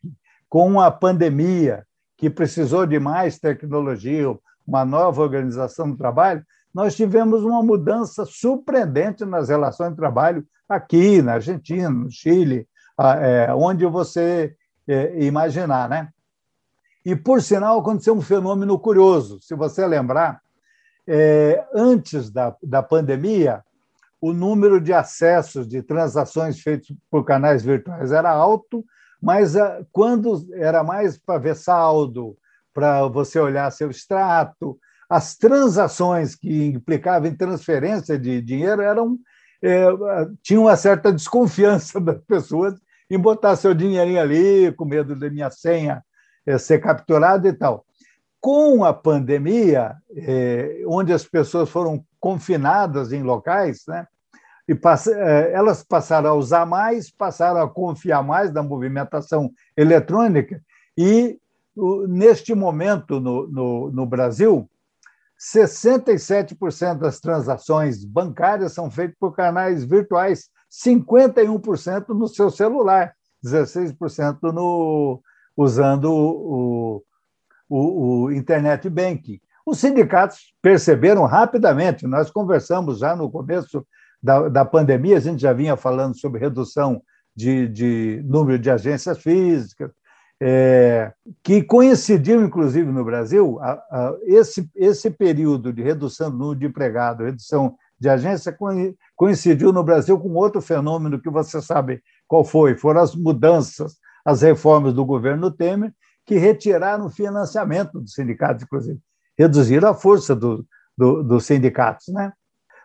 [0.50, 1.87] com a pandemia,
[2.18, 6.44] que precisou de mais tecnologia, uma nova organização do trabalho,
[6.74, 12.68] nós tivemos uma mudança surpreendente nas relações de trabalho aqui na Argentina, no Chile,
[13.22, 14.56] é, onde você
[14.88, 16.10] é, imaginar, né?
[17.06, 19.40] E, por sinal, aconteceu um fenômeno curioso.
[19.42, 20.42] Se você lembrar,
[21.08, 23.64] é, antes da, da pandemia,
[24.20, 28.84] o número de acessos de transações feitas por canais virtuais era alto,
[29.22, 32.38] mas ah, quando era mais para ver saldo,
[32.74, 39.18] para você olhar seu extrato, as transações que implicavam em transferência de dinheiro eram
[39.62, 39.88] é,
[40.42, 42.76] tinham uma certa desconfiança das pessoas
[43.10, 46.04] em botar seu dinheirinho ali, com medo da minha senha
[46.46, 47.86] é, ser capturada e tal.
[48.40, 54.06] Com a pandemia, é, onde as pessoas foram confinadas em locais, né,
[54.68, 60.62] e é, elas passaram a usar mais, passaram a confiar mais na movimentação eletrônica,
[60.98, 61.40] e
[62.08, 64.70] neste momento no, no, no Brasil,
[65.40, 73.14] 67% das transações bancárias são feitas por canais virtuais, 51% no seu celular,
[73.46, 75.22] 16% no,
[75.56, 77.04] usando o,
[77.70, 79.40] o, o Internet Banking.
[79.66, 83.86] Os sindicatos perceberam rapidamente, nós conversamos já no começo
[84.22, 87.02] da, da pandemia, a gente já vinha falando sobre redução
[87.36, 89.92] de, de número de agências físicas,
[90.40, 91.14] é,
[91.44, 96.66] que coincidiu, inclusive, no Brasil, a, a, esse, esse período de redução do número de
[96.66, 98.56] empregado, redução de agência,
[99.16, 104.42] coincidiu no Brasil com outro fenômeno que você sabe qual foi: foram as mudanças, as
[104.42, 105.92] reformas do governo Temer,
[106.26, 109.00] que retiraram o financiamento dos sindicatos, inclusive,
[109.38, 110.66] reduziram a força do,
[110.96, 112.08] do, dos sindicatos.
[112.10, 112.32] Né?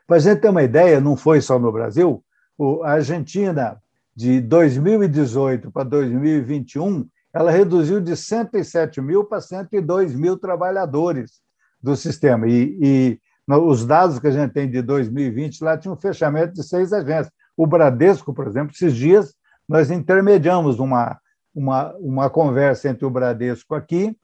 [0.07, 2.23] Para a gente ter uma ideia, não foi só no Brasil,
[2.85, 3.81] a Argentina,
[4.15, 11.41] de 2018 para 2021, ela reduziu de 107 mil para 102 mil trabalhadores
[11.83, 12.47] do sistema.
[12.47, 16.63] E, e os dados que a gente tem de 2020 lá tinha um fechamento de
[16.63, 17.33] seis agências.
[17.57, 19.35] O Bradesco, por exemplo, esses dias
[19.69, 21.19] nós intermediamos uma,
[21.55, 24.17] uma, uma conversa entre o Bradesco aqui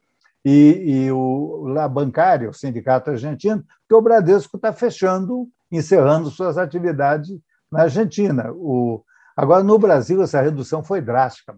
[0.45, 6.57] e, e o lá bancário, o sindicato argentino, que o Bradesco está fechando, encerrando suas
[6.57, 7.39] atividades
[7.71, 8.51] na Argentina.
[8.53, 9.05] O,
[9.37, 11.57] agora, no Brasil, essa redução foi drástica.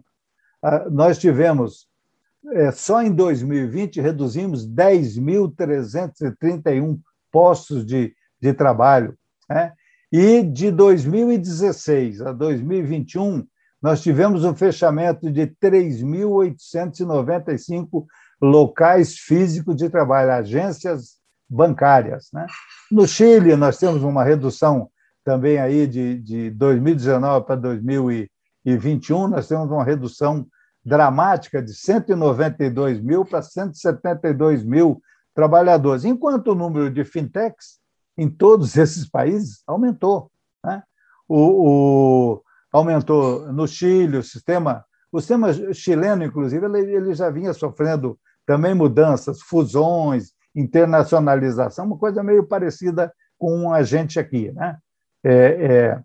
[0.62, 1.88] Ah, nós tivemos,
[2.52, 6.98] é, só em 2020, reduzimos 10.331
[7.30, 9.16] postos de, de trabalho.
[9.48, 9.72] Né?
[10.12, 13.46] E de 2016 a 2021,
[13.80, 18.04] nós tivemos um fechamento de 3.895
[18.42, 21.19] locais físicos de trabalho, agências
[21.50, 22.28] bancárias.
[22.32, 22.46] Né?
[22.90, 24.88] No Chile, nós temos uma redução
[25.24, 30.46] também aí de, de 2019 para 2021, nós temos uma redução
[30.84, 35.02] dramática de 192 mil para 172 mil
[35.34, 37.78] trabalhadores, enquanto o número de fintechs
[38.16, 40.30] em todos esses países aumentou.
[40.64, 40.82] Né?
[41.28, 41.36] O,
[42.38, 42.42] o,
[42.72, 48.74] aumentou no Chile, o sistema, o sistema chileno, inclusive, ele, ele já vinha sofrendo também
[48.74, 54.52] mudanças, fusões, internacionalização, uma coisa meio parecida com a gente aqui.
[54.52, 54.76] Né?
[55.24, 56.02] É, é...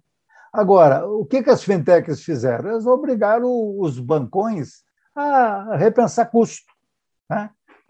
[0.54, 2.70] Agora, o que, que as fintechs fizeram?
[2.70, 4.84] Elas obrigaram os bancões
[5.16, 6.72] a repensar custo.
[7.30, 7.50] Né?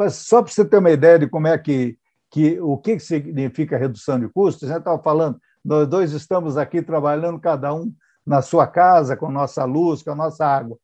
[0.10, 1.98] Só para você ter uma ideia de como é que,
[2.32, 7.40] que o que significa redução de custos, já estava falando, nós dois estamos aqui trabalhando
[7.40, 7.94] cada um
[8.26, 10.78] na sua casa, com nossa luz, com a nossa água.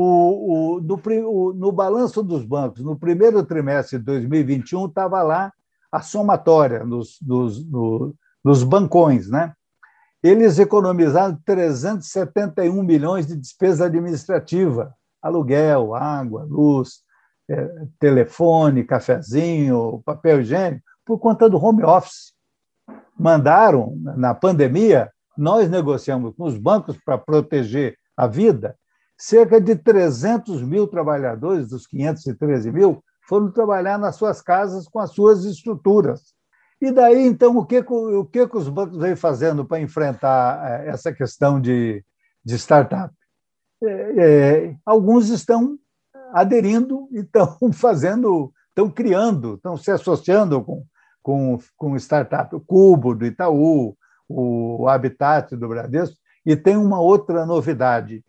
[0.00, 5.52] O, o, no, o, no balanço dos bancos, no primeiro trimestre de 2021, estava lá
[5.90, 9.28] a somatória nos, nos, no, nos bancões.
[9.28, 9.52] Né?
[10.22, 17.02] Eles economizaram 371 milhões de despesa administrativa, aluguel, água, luz,
[17.50, 17.68] é,
[17.98, 22.34] telefone, cafezinho, papel higiênico, por conta do home office.
[23.18, 28.76] Mandaram, na pandemia, nós negociamos com os bancos para proteger a vida,
[29.18, 35.10] cerca de 300 mil trabalhadores, dos 513 mil, foram trabalhar nas suas casas com as
[35.10, 36.32] suas estruturas.
[36.80, 41.12] E daí, então, o que, o que, os bancos vêm fazendo para enfrentar é, essa
[41.12, 42.04] questão de,
[42.44, 43.12] de startup?
[43.82, 45.76] É, é, alguns estão
[46.32, 50.84] aderindo e estão fazendo, estão criando, estão se associando com,
[51.20, 53.96] com, com startup, o Cubo do Itaú,
[54.28, 56.16] o Habitat do Bradesco,
[56.46, 58.22] e tem uma outra novidade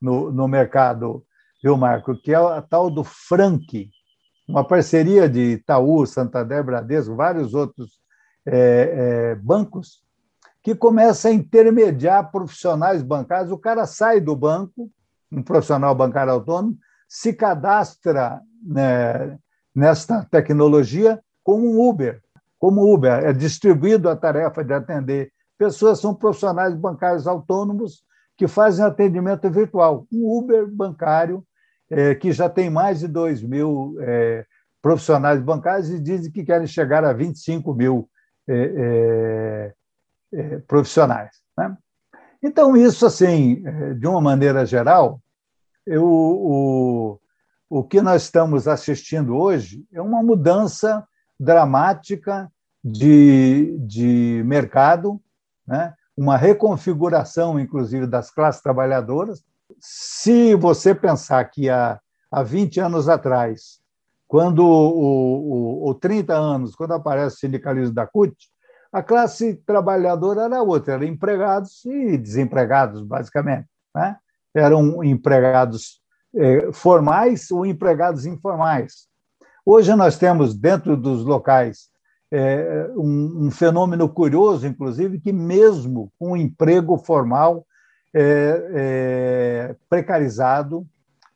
[0.00, 1.24] no, no mercado,
[1.62, 3.90] viu, Marco, que é a tal do Frank,
[4.48, 8.00] uma parceria de Itaú, Santander, Bradesco, vários outros
[8.46, 10.02] é, é, bancos,
[10.62, 13.52] que começa a intermediar profissionais bancários.
[13.52, 14.90] O cara sai do banco,
[15.30, 16.76] um profissional bancário autônomo,
[17.08, 19.38] se cadastra né,
[19.74, 22.20] nesta tecnologia como um Uber.
[22.58, 28.02] Como Uber, é distribuído a tarefa de atender pessoas, são profissionais bancários autônomos
[28.40, 30.06] que fazem atendimento virtual.
[30.10, 31.46] Um Uber bancário,
[31.90, 34.46] é, que já tem mais de 2 mil é,
[34.80, 38.08] profissionais bancários e dizem que querem chegar a 25 mil
[38.48, 39.74] é, é,
[40.32, 41.36] é, profissionais.
[41.54, 41.76] Né?
[42.42, 45.20] Então, isso, assim, é, de uma maneira geral,
[45.86, 47.20] eu, o,
[47.68, 51.06] o que nós estamos assistindo hoje é uma mudança
[51.38, 52.50] dramática
[52.82, 55.20] de, de mercado,
[55.66, 55.92] né?
[56.20, 59.42] Uma reconfiguração, inclusive, das classes trabalhadoras.
[59.78, 61.98] Se você pensar que há,
[62.30, 63.80] há 20 anos atrás,
[64.28, 68.36] quando, ou, ou 30 anos, quando aparece o sindicalismo da CUT,
[68.92, 73.68] A classe trabalhadora era outra, eram empregados e desempregados, basicamente.
[73.94, 74.14] Né?
[74.54, 76.02] Eram empregados
[76.36, 79.08] eh, formais ou empregados informais.
[79.64, 81.88] Hoje nós temos, dentro dos locais,
[82.32, 87.66] eh, um, um, fenômeno curioso, inclusive, que mesmo com um emprego formal
[88.14, 90.86] eh, precarizado,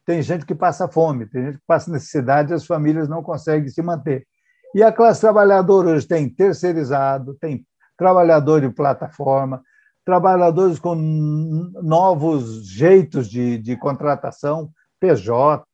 [0.07, 3.83] tem gente que passa fome, tem gente que passa necessidade as famílias não conseguem se
[3.83, 4.27] manter.
[4.75, 7.65] E a classe trabalhadora hoje tem terceirizado, tem
[7.97, 9.63] trabalhador de plataforma,
[10.05, 14.71] trabalhadores com novos jeitos de, de contratação,
[15.01, 15.65] PJ.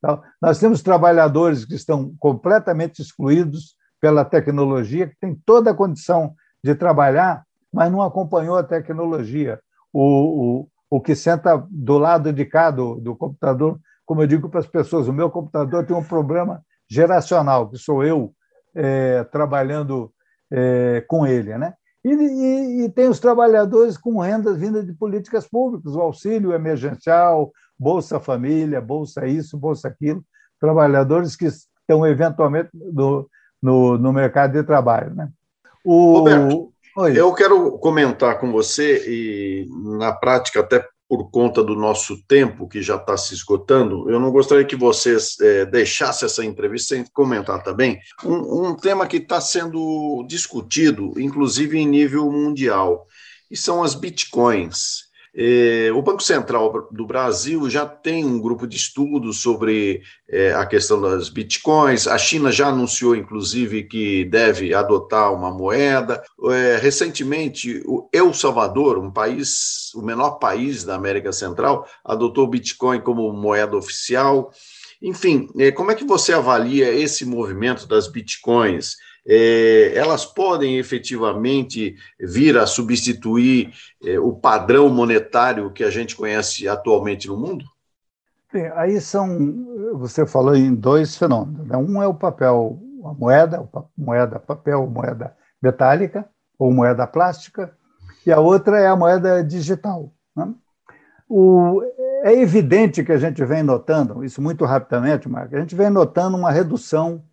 [0.00, 0.22] Tal.
[0.40, 6.74] Nós temos trabalhadores que estão completamente excluídos pela tecnologia, que tem toda a condição de
[6.74, 7.42] trabalhar,
[7.72, 9.58] mas não acompanhou a tecnologia.
[9.90, 10.02] O,
[10.60, 14.60] o, o que senta do lado de cá do, do computador, como eu digo para
[14.60, 18.34] as pessoas, o meu computador tem um problema geracional, que sou eu
[18.74, 20.12] é, trabalhando
[20.52, 21.56] é, com ele.
[21.56, 21.72] Né?
[22.04, 27.50] E, e, e, tem os trabalhadores com rendas vindas de políticas públicas, o auxílio emergencial,
[27.78, 30.22] Bolsa Família, Bolsa isso, Bolsa aquilo,
[30.60, 33.26] trabalhadores que estão eventualmente no,
[33.64, 35.14] no, no mercado de trabalho.
[35.14, 35.28] Né?
[35.82, 37.18] O, Roberto, Oi.
[37.18, 39.66] Eu quero comentar com você, e
[39.98, 44.30] na prática, até por conta do nosso tempo que já está se esgotando, eu não
[44.30, 49.40] gostaria que vocês é, deixassem essa entrevista sem comentar também um, um tema que está
[49.40, 53.06] sendo discutido, inclusive em nível mundial,
[53.50, 55.04] e são as bitcoins.
[55.36, 60.64] É, o Banco Central do Brasil já tem um grupo de estudos sobre é, a
[60.64, 62.06] questão das bitcoins.
[62.06, 66.22] A China já anunciou, inclusive, que deve adotar uma moeda.
[66.50, 72.50] É, recentemente, o El Salvador, um país, o menor país da América Central, adotou o
[72.50, 74.52] Bitcoin como moeda oficial.
[75.02, 78.96] Enfim, como é que você avalia esse movimento das bitcoins?
[79.26, 83.72] É, elas podem efetivamente vir a substituir
[84.04, 87.64] é, o padrão monetário que a gente conhece atualmente no mundo?
[88.52, 89.64] Bem, aí são,
[89.94, 91.66] você falou em dois fenômenos.
[91.66, 91.76] Né?
[91.76, 97.76] Um é o papel, a moeda, moeda papel, moeda metálica ou moeda plástica,
[98.26, 100.12] e a outra é a moeda digital.
[100.36, 100.54] Né?
[101.28, 101.82] O,
[102.22, 106.36] é evidente que a gente vem notando, isso muito rapidamente, Marco, a gente vem notando
[106.36, 107.24] uma redução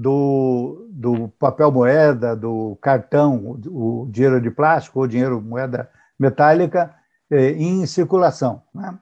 [0.00, 6.94] do, do papel moeda, do cartão, o dinheiro de plástico ou dinheiro moeda metálica
[7.30, 8.62] eh, em circulação.
[8.74, 8.94] Né?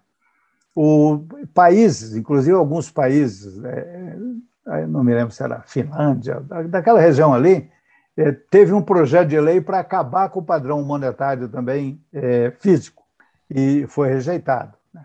[0.74, 1.20] O,
[1.54, 7.70] países, inclusive alguns países, eh, não me lembro se era Finlândia, daquela região ali,
[8.16, 13.04] eh, teve um projeto de lei para acabar com o padrão monetário também eh, físico
[13.48, 14.76] e foi rejeitado.
[14.92, 15.04] Né?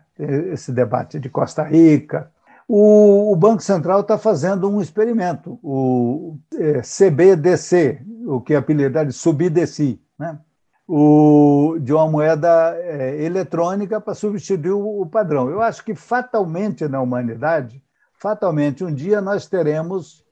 [0.54, 2.32] Esse debate de Costa Rica,
[2.68, 9.10] o, o Banco Central está fazendo um experimento, o é, CBDC, o que é apelidado
[9.10, 10.40] de subdeci, né?
[10.88, 15.50] o, de uma moeda é, eletrônica para substituir o, o, padrão.
[15.50, 17.84] Eu acho que fatalmente na humanidade,
[18.20, 20.24] fatalmente um dia nós teremos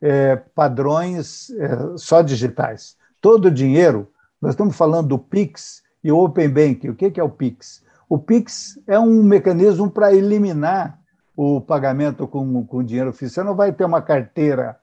[0.00, 2.96] é, padrões é, só digitais.
[3.20, 4.08] Todo o dinheiro,
[4.40, 6.88] nós estamos falando do Pix e o Open Bank.
[6.88, 7.82] O que, que é o Pix?
[8.08, 10.98] O Pix é um mecanismo para eliminar
[11.36, 13.34] o pagamento com, com dinheiro físico.
[13.34, 14.80] Você não vai ter uma carteira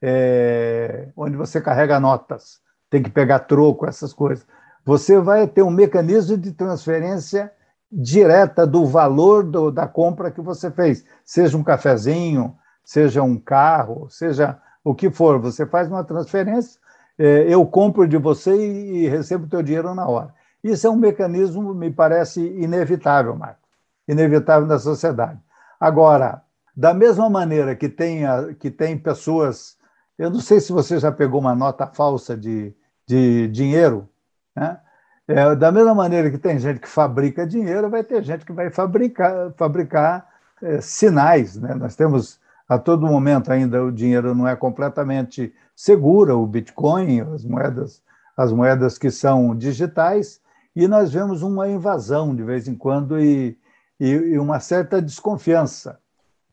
[0.00, 4.46] é, onde você carrega notas, tem que pegar troco, essas coisas.
[4.84, 7.52] Você vai ter um mecanismo de transferência
[7.90, 14.08] direta do valor do, da compra que você fez, seja um cafezinho, seja um carro,
[14.08, 15.38] seja o que for.
[15.40, 16.80] Você faz uma transferência,
[17.18, 20.32] é, eu compro de você e, e recebo o teu dinheiro na hora.
[20.62, 23.60] Isso é um mecanismo, me parece, inevitável, Marco,
[24.06, 25.40] inevitável na sociedade.
[25.80, 26.42] Agora,
[26.76, 28.22] da mesma maneira que tem,
[28.58, 29.76] que tem pessoas.
[30.16, 32.74] Eu não sei se você já pegou uma nota falsa de,
[33.06, 34.08] de dinheiro,
[34.54, 34.78] né?
[35.26, 38.70] É, da mesma maneira que tem gente que fabrica dinheiro, vai ter gente que vai
[38.70, 40.26] fabricar, fabricar
[40.62, 41.54] é, sinais.
[41.56, 41.74] Né?
[41.74, 47.44] Nós temos, a todo momento, ainda o dinheiro não é completamente seguro, o Bitcoin, as
[47.44, 48.02] moedas,
[48.34, 50.40] as moedas que são digitais,
[50.74, 53.57] e nós vemos uma invasão de vez em quando e,
[53.98, 55.98] e, e uma certa desconfiança.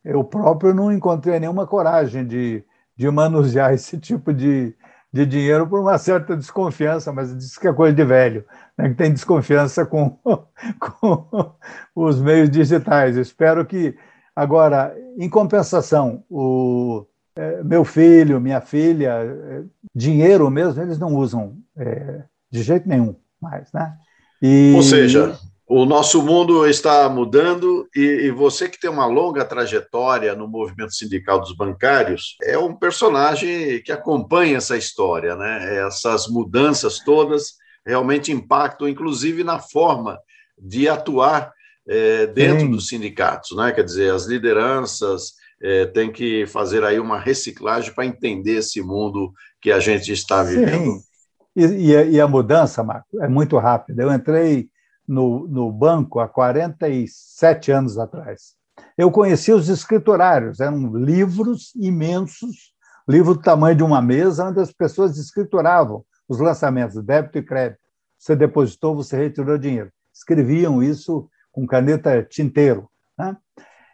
[0.04, 2.64] Eu próprio não encontrei nenhuma coragem de,
[2.96, 4.76] de manusear esse tipo de,
[5.12, 8.46] de dinheiro por uma certa desconfiança, mas diz que é coisa de velho,
[8.78, 8.90] né?
[8.90, 10.18] que tem desconfiança com,
[10.80, 11.56] com
[11.96, 13.18] os meios digitais.
[13.18, 13.96] Espero que,
[14.36, 21.58] agora, em compensação, o é, meu filho, minha filha, é, dinheiro mesmo, eles não usam
[21.78, 23.72] é, de jeito nenhum mais.
[23.74, 23.94] Né?
[24.42, 25.38] E, Ou seja,
[25.68, 30.94] O nosso mundo está mudando e, e, você que tem uma longa trajetória no movimento
[30.94, 35.88] sindical dos bancários é um personagem que acompanha essa história, né?
[35.88, 37.54] Essas mudanças todas
[37.84, 40.20] realmente impactam, inclusive na forma
[40.56, 41.52] de atuar
[41.88, 42.72] é, dentro Sim.
[42.72, 43.72] dos sindicatos, né?
[43.72, 49.34] Quer dizer, as lideranças é, têm que fazer aí uma reciclagem para entender esse mundo
[49.60, 50.92] que a gente está vivendo.
[50.92, 51.00] Sim.
[51.56, 54.04] E, e, a mudança, Marco, é muito rápida.
[54.04, 54.68] Eu entrei
[55.08, 58.56] no, no banco há 47 anos atrás.
[58.98, 62.74] Eu conheci os escriturários, eram livros imensos,
[63.08, 67.80] livro do tamanho de uma mesa, onde as pessoas escrituravam os lançamentos, débito e crédito.
[68.18, 69.92] Você depositou, você retirou dinheiro.
[70.14, 72.90] Escreviam isso com caneta tinteiro.
[73.18, 73.38] Né?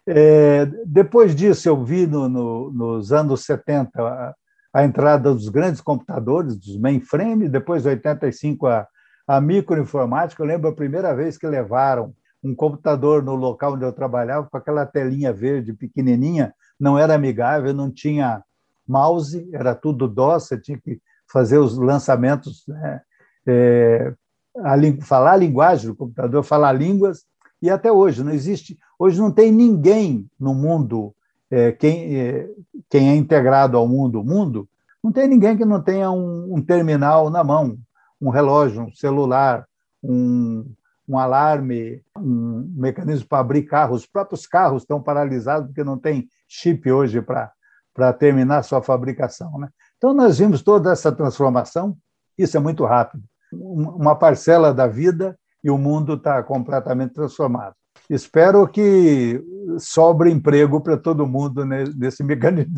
[0.07, 4.36] É, depois disso, eu vi no, no, nos anos 70 a,
[4.74, 8.88] a, entrada dos grandes computadores, dos mainframe, depois, em 85, a,
[9.32, 12.13] a microinformática, eu lembro a primeira vez que levaram
[12.43, 17.73] um computador no local onde eu trabalhava, com aquela telinha verde pequenininha, não era amigável,
[17.73, 18.43] não tinha
[18.86, 20.99] mouse, era tudo DOS, tinha que
[21.32, 23.01] fazer os lançamentos, né?
[23.47, 24.13] é,
[24.57, 27.23] a, falar a linguagem do computador, falar línguas,
[27.61, 28.77] e até hoje não existe.
[28.99, 31.15] Hoje não tem ninguém no mundo,
[31.49, 32.49] é, quem, é,
[32.89, 34.67] quem é integrado ao mundo, mundo,
[35.01, 37.77] não tem ninguém que não tenha um, um terminal na mão,
[38.22, 39.65] um relógio, um celular,
[40.03, 40.72] um,
[41.07, 44.01] um alarme, um mecanismo para abrir carros.
[44.01, 49.57] Os próprios carros estão paralisados porque não tem chip hoje para terminar sua fabricação.
[49.57, 49.69] Né?
[49.97, 51.97] Então, nós vimos toda essa transformação,
[52.38, 53.24] isso é muito rápido.
[53.51, 57.76] Uma parcela da vida e o mundo está completamente transformado.
[58.09, 59.41] Espero que
[59.80, 62.76] sobre emprego para todo mundo nesse mecanismo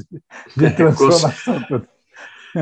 [0.55, 1.63] de transformação.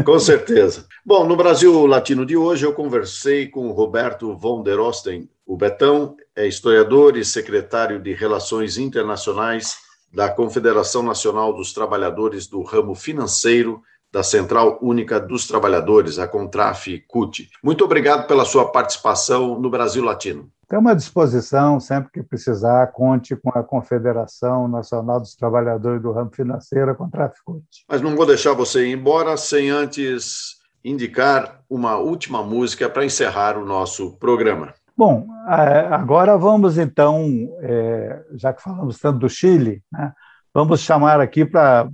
[0.06, 0.86] Com certeza.
[1.06, 5.30] Bom, no Brasil Latino de hoje eu conversei com Roberto von der Osten.
[5.46, 9.76] O Betão é historiador e secretário de Relações Internacionais
[10.14, 13.82] da Confederação Nacional dos Trabalhadores do Ramo Financeiro
[14.12, 17.50] da Central Única dos Trabalhadores, a Contraf-CUT.
[17.64, 20.52] Muito obrigado pela sua participação no Brasil Latino.
[20.72, 26.32] Estamos à disposição, sempre que precisar, conte com a Confederação Nacional dos Trabalhadores do Ramo
[26.34, 27.84] Financeiro, a Contraficute.
[27.90, 33.58] Mas não vou deixar você ir embora sem antes indicar uma última música para encerrar
[33.58, 34.74] o nosso programa.
[34.96, 37.28] Bom, agora vamos então,
[37.60, 40.14] é, já que falamos tanto do Chile, né,
[40.54, 41.90] vamos chamar aqui para,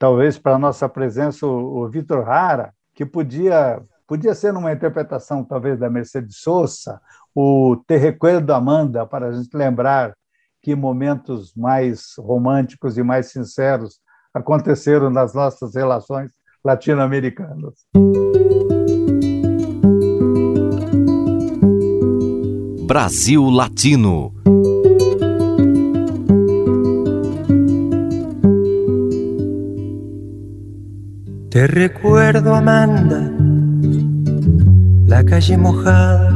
[0.00, 5.44] talvez, para a nossa presença o, o Vitor Rara, que podia, podia ser numa interpretação
[5.44, 7.00] talvez da Mercedes Sosa
[7.38, 10.14] o Te Recuerdo Amanda, para a gente lembrar
[10.62, 14.00] que momentos mais românticos e mais sinceros
[14.32, 16.32] aconteceram nas nossas relações
[16.64, 17.74] latino-americanas.
[22.86, 24.32] Brasil Latino.
[31.50, 33.30] Te recuerdo, Amanda,
[35.06, 36.35] la calle mojada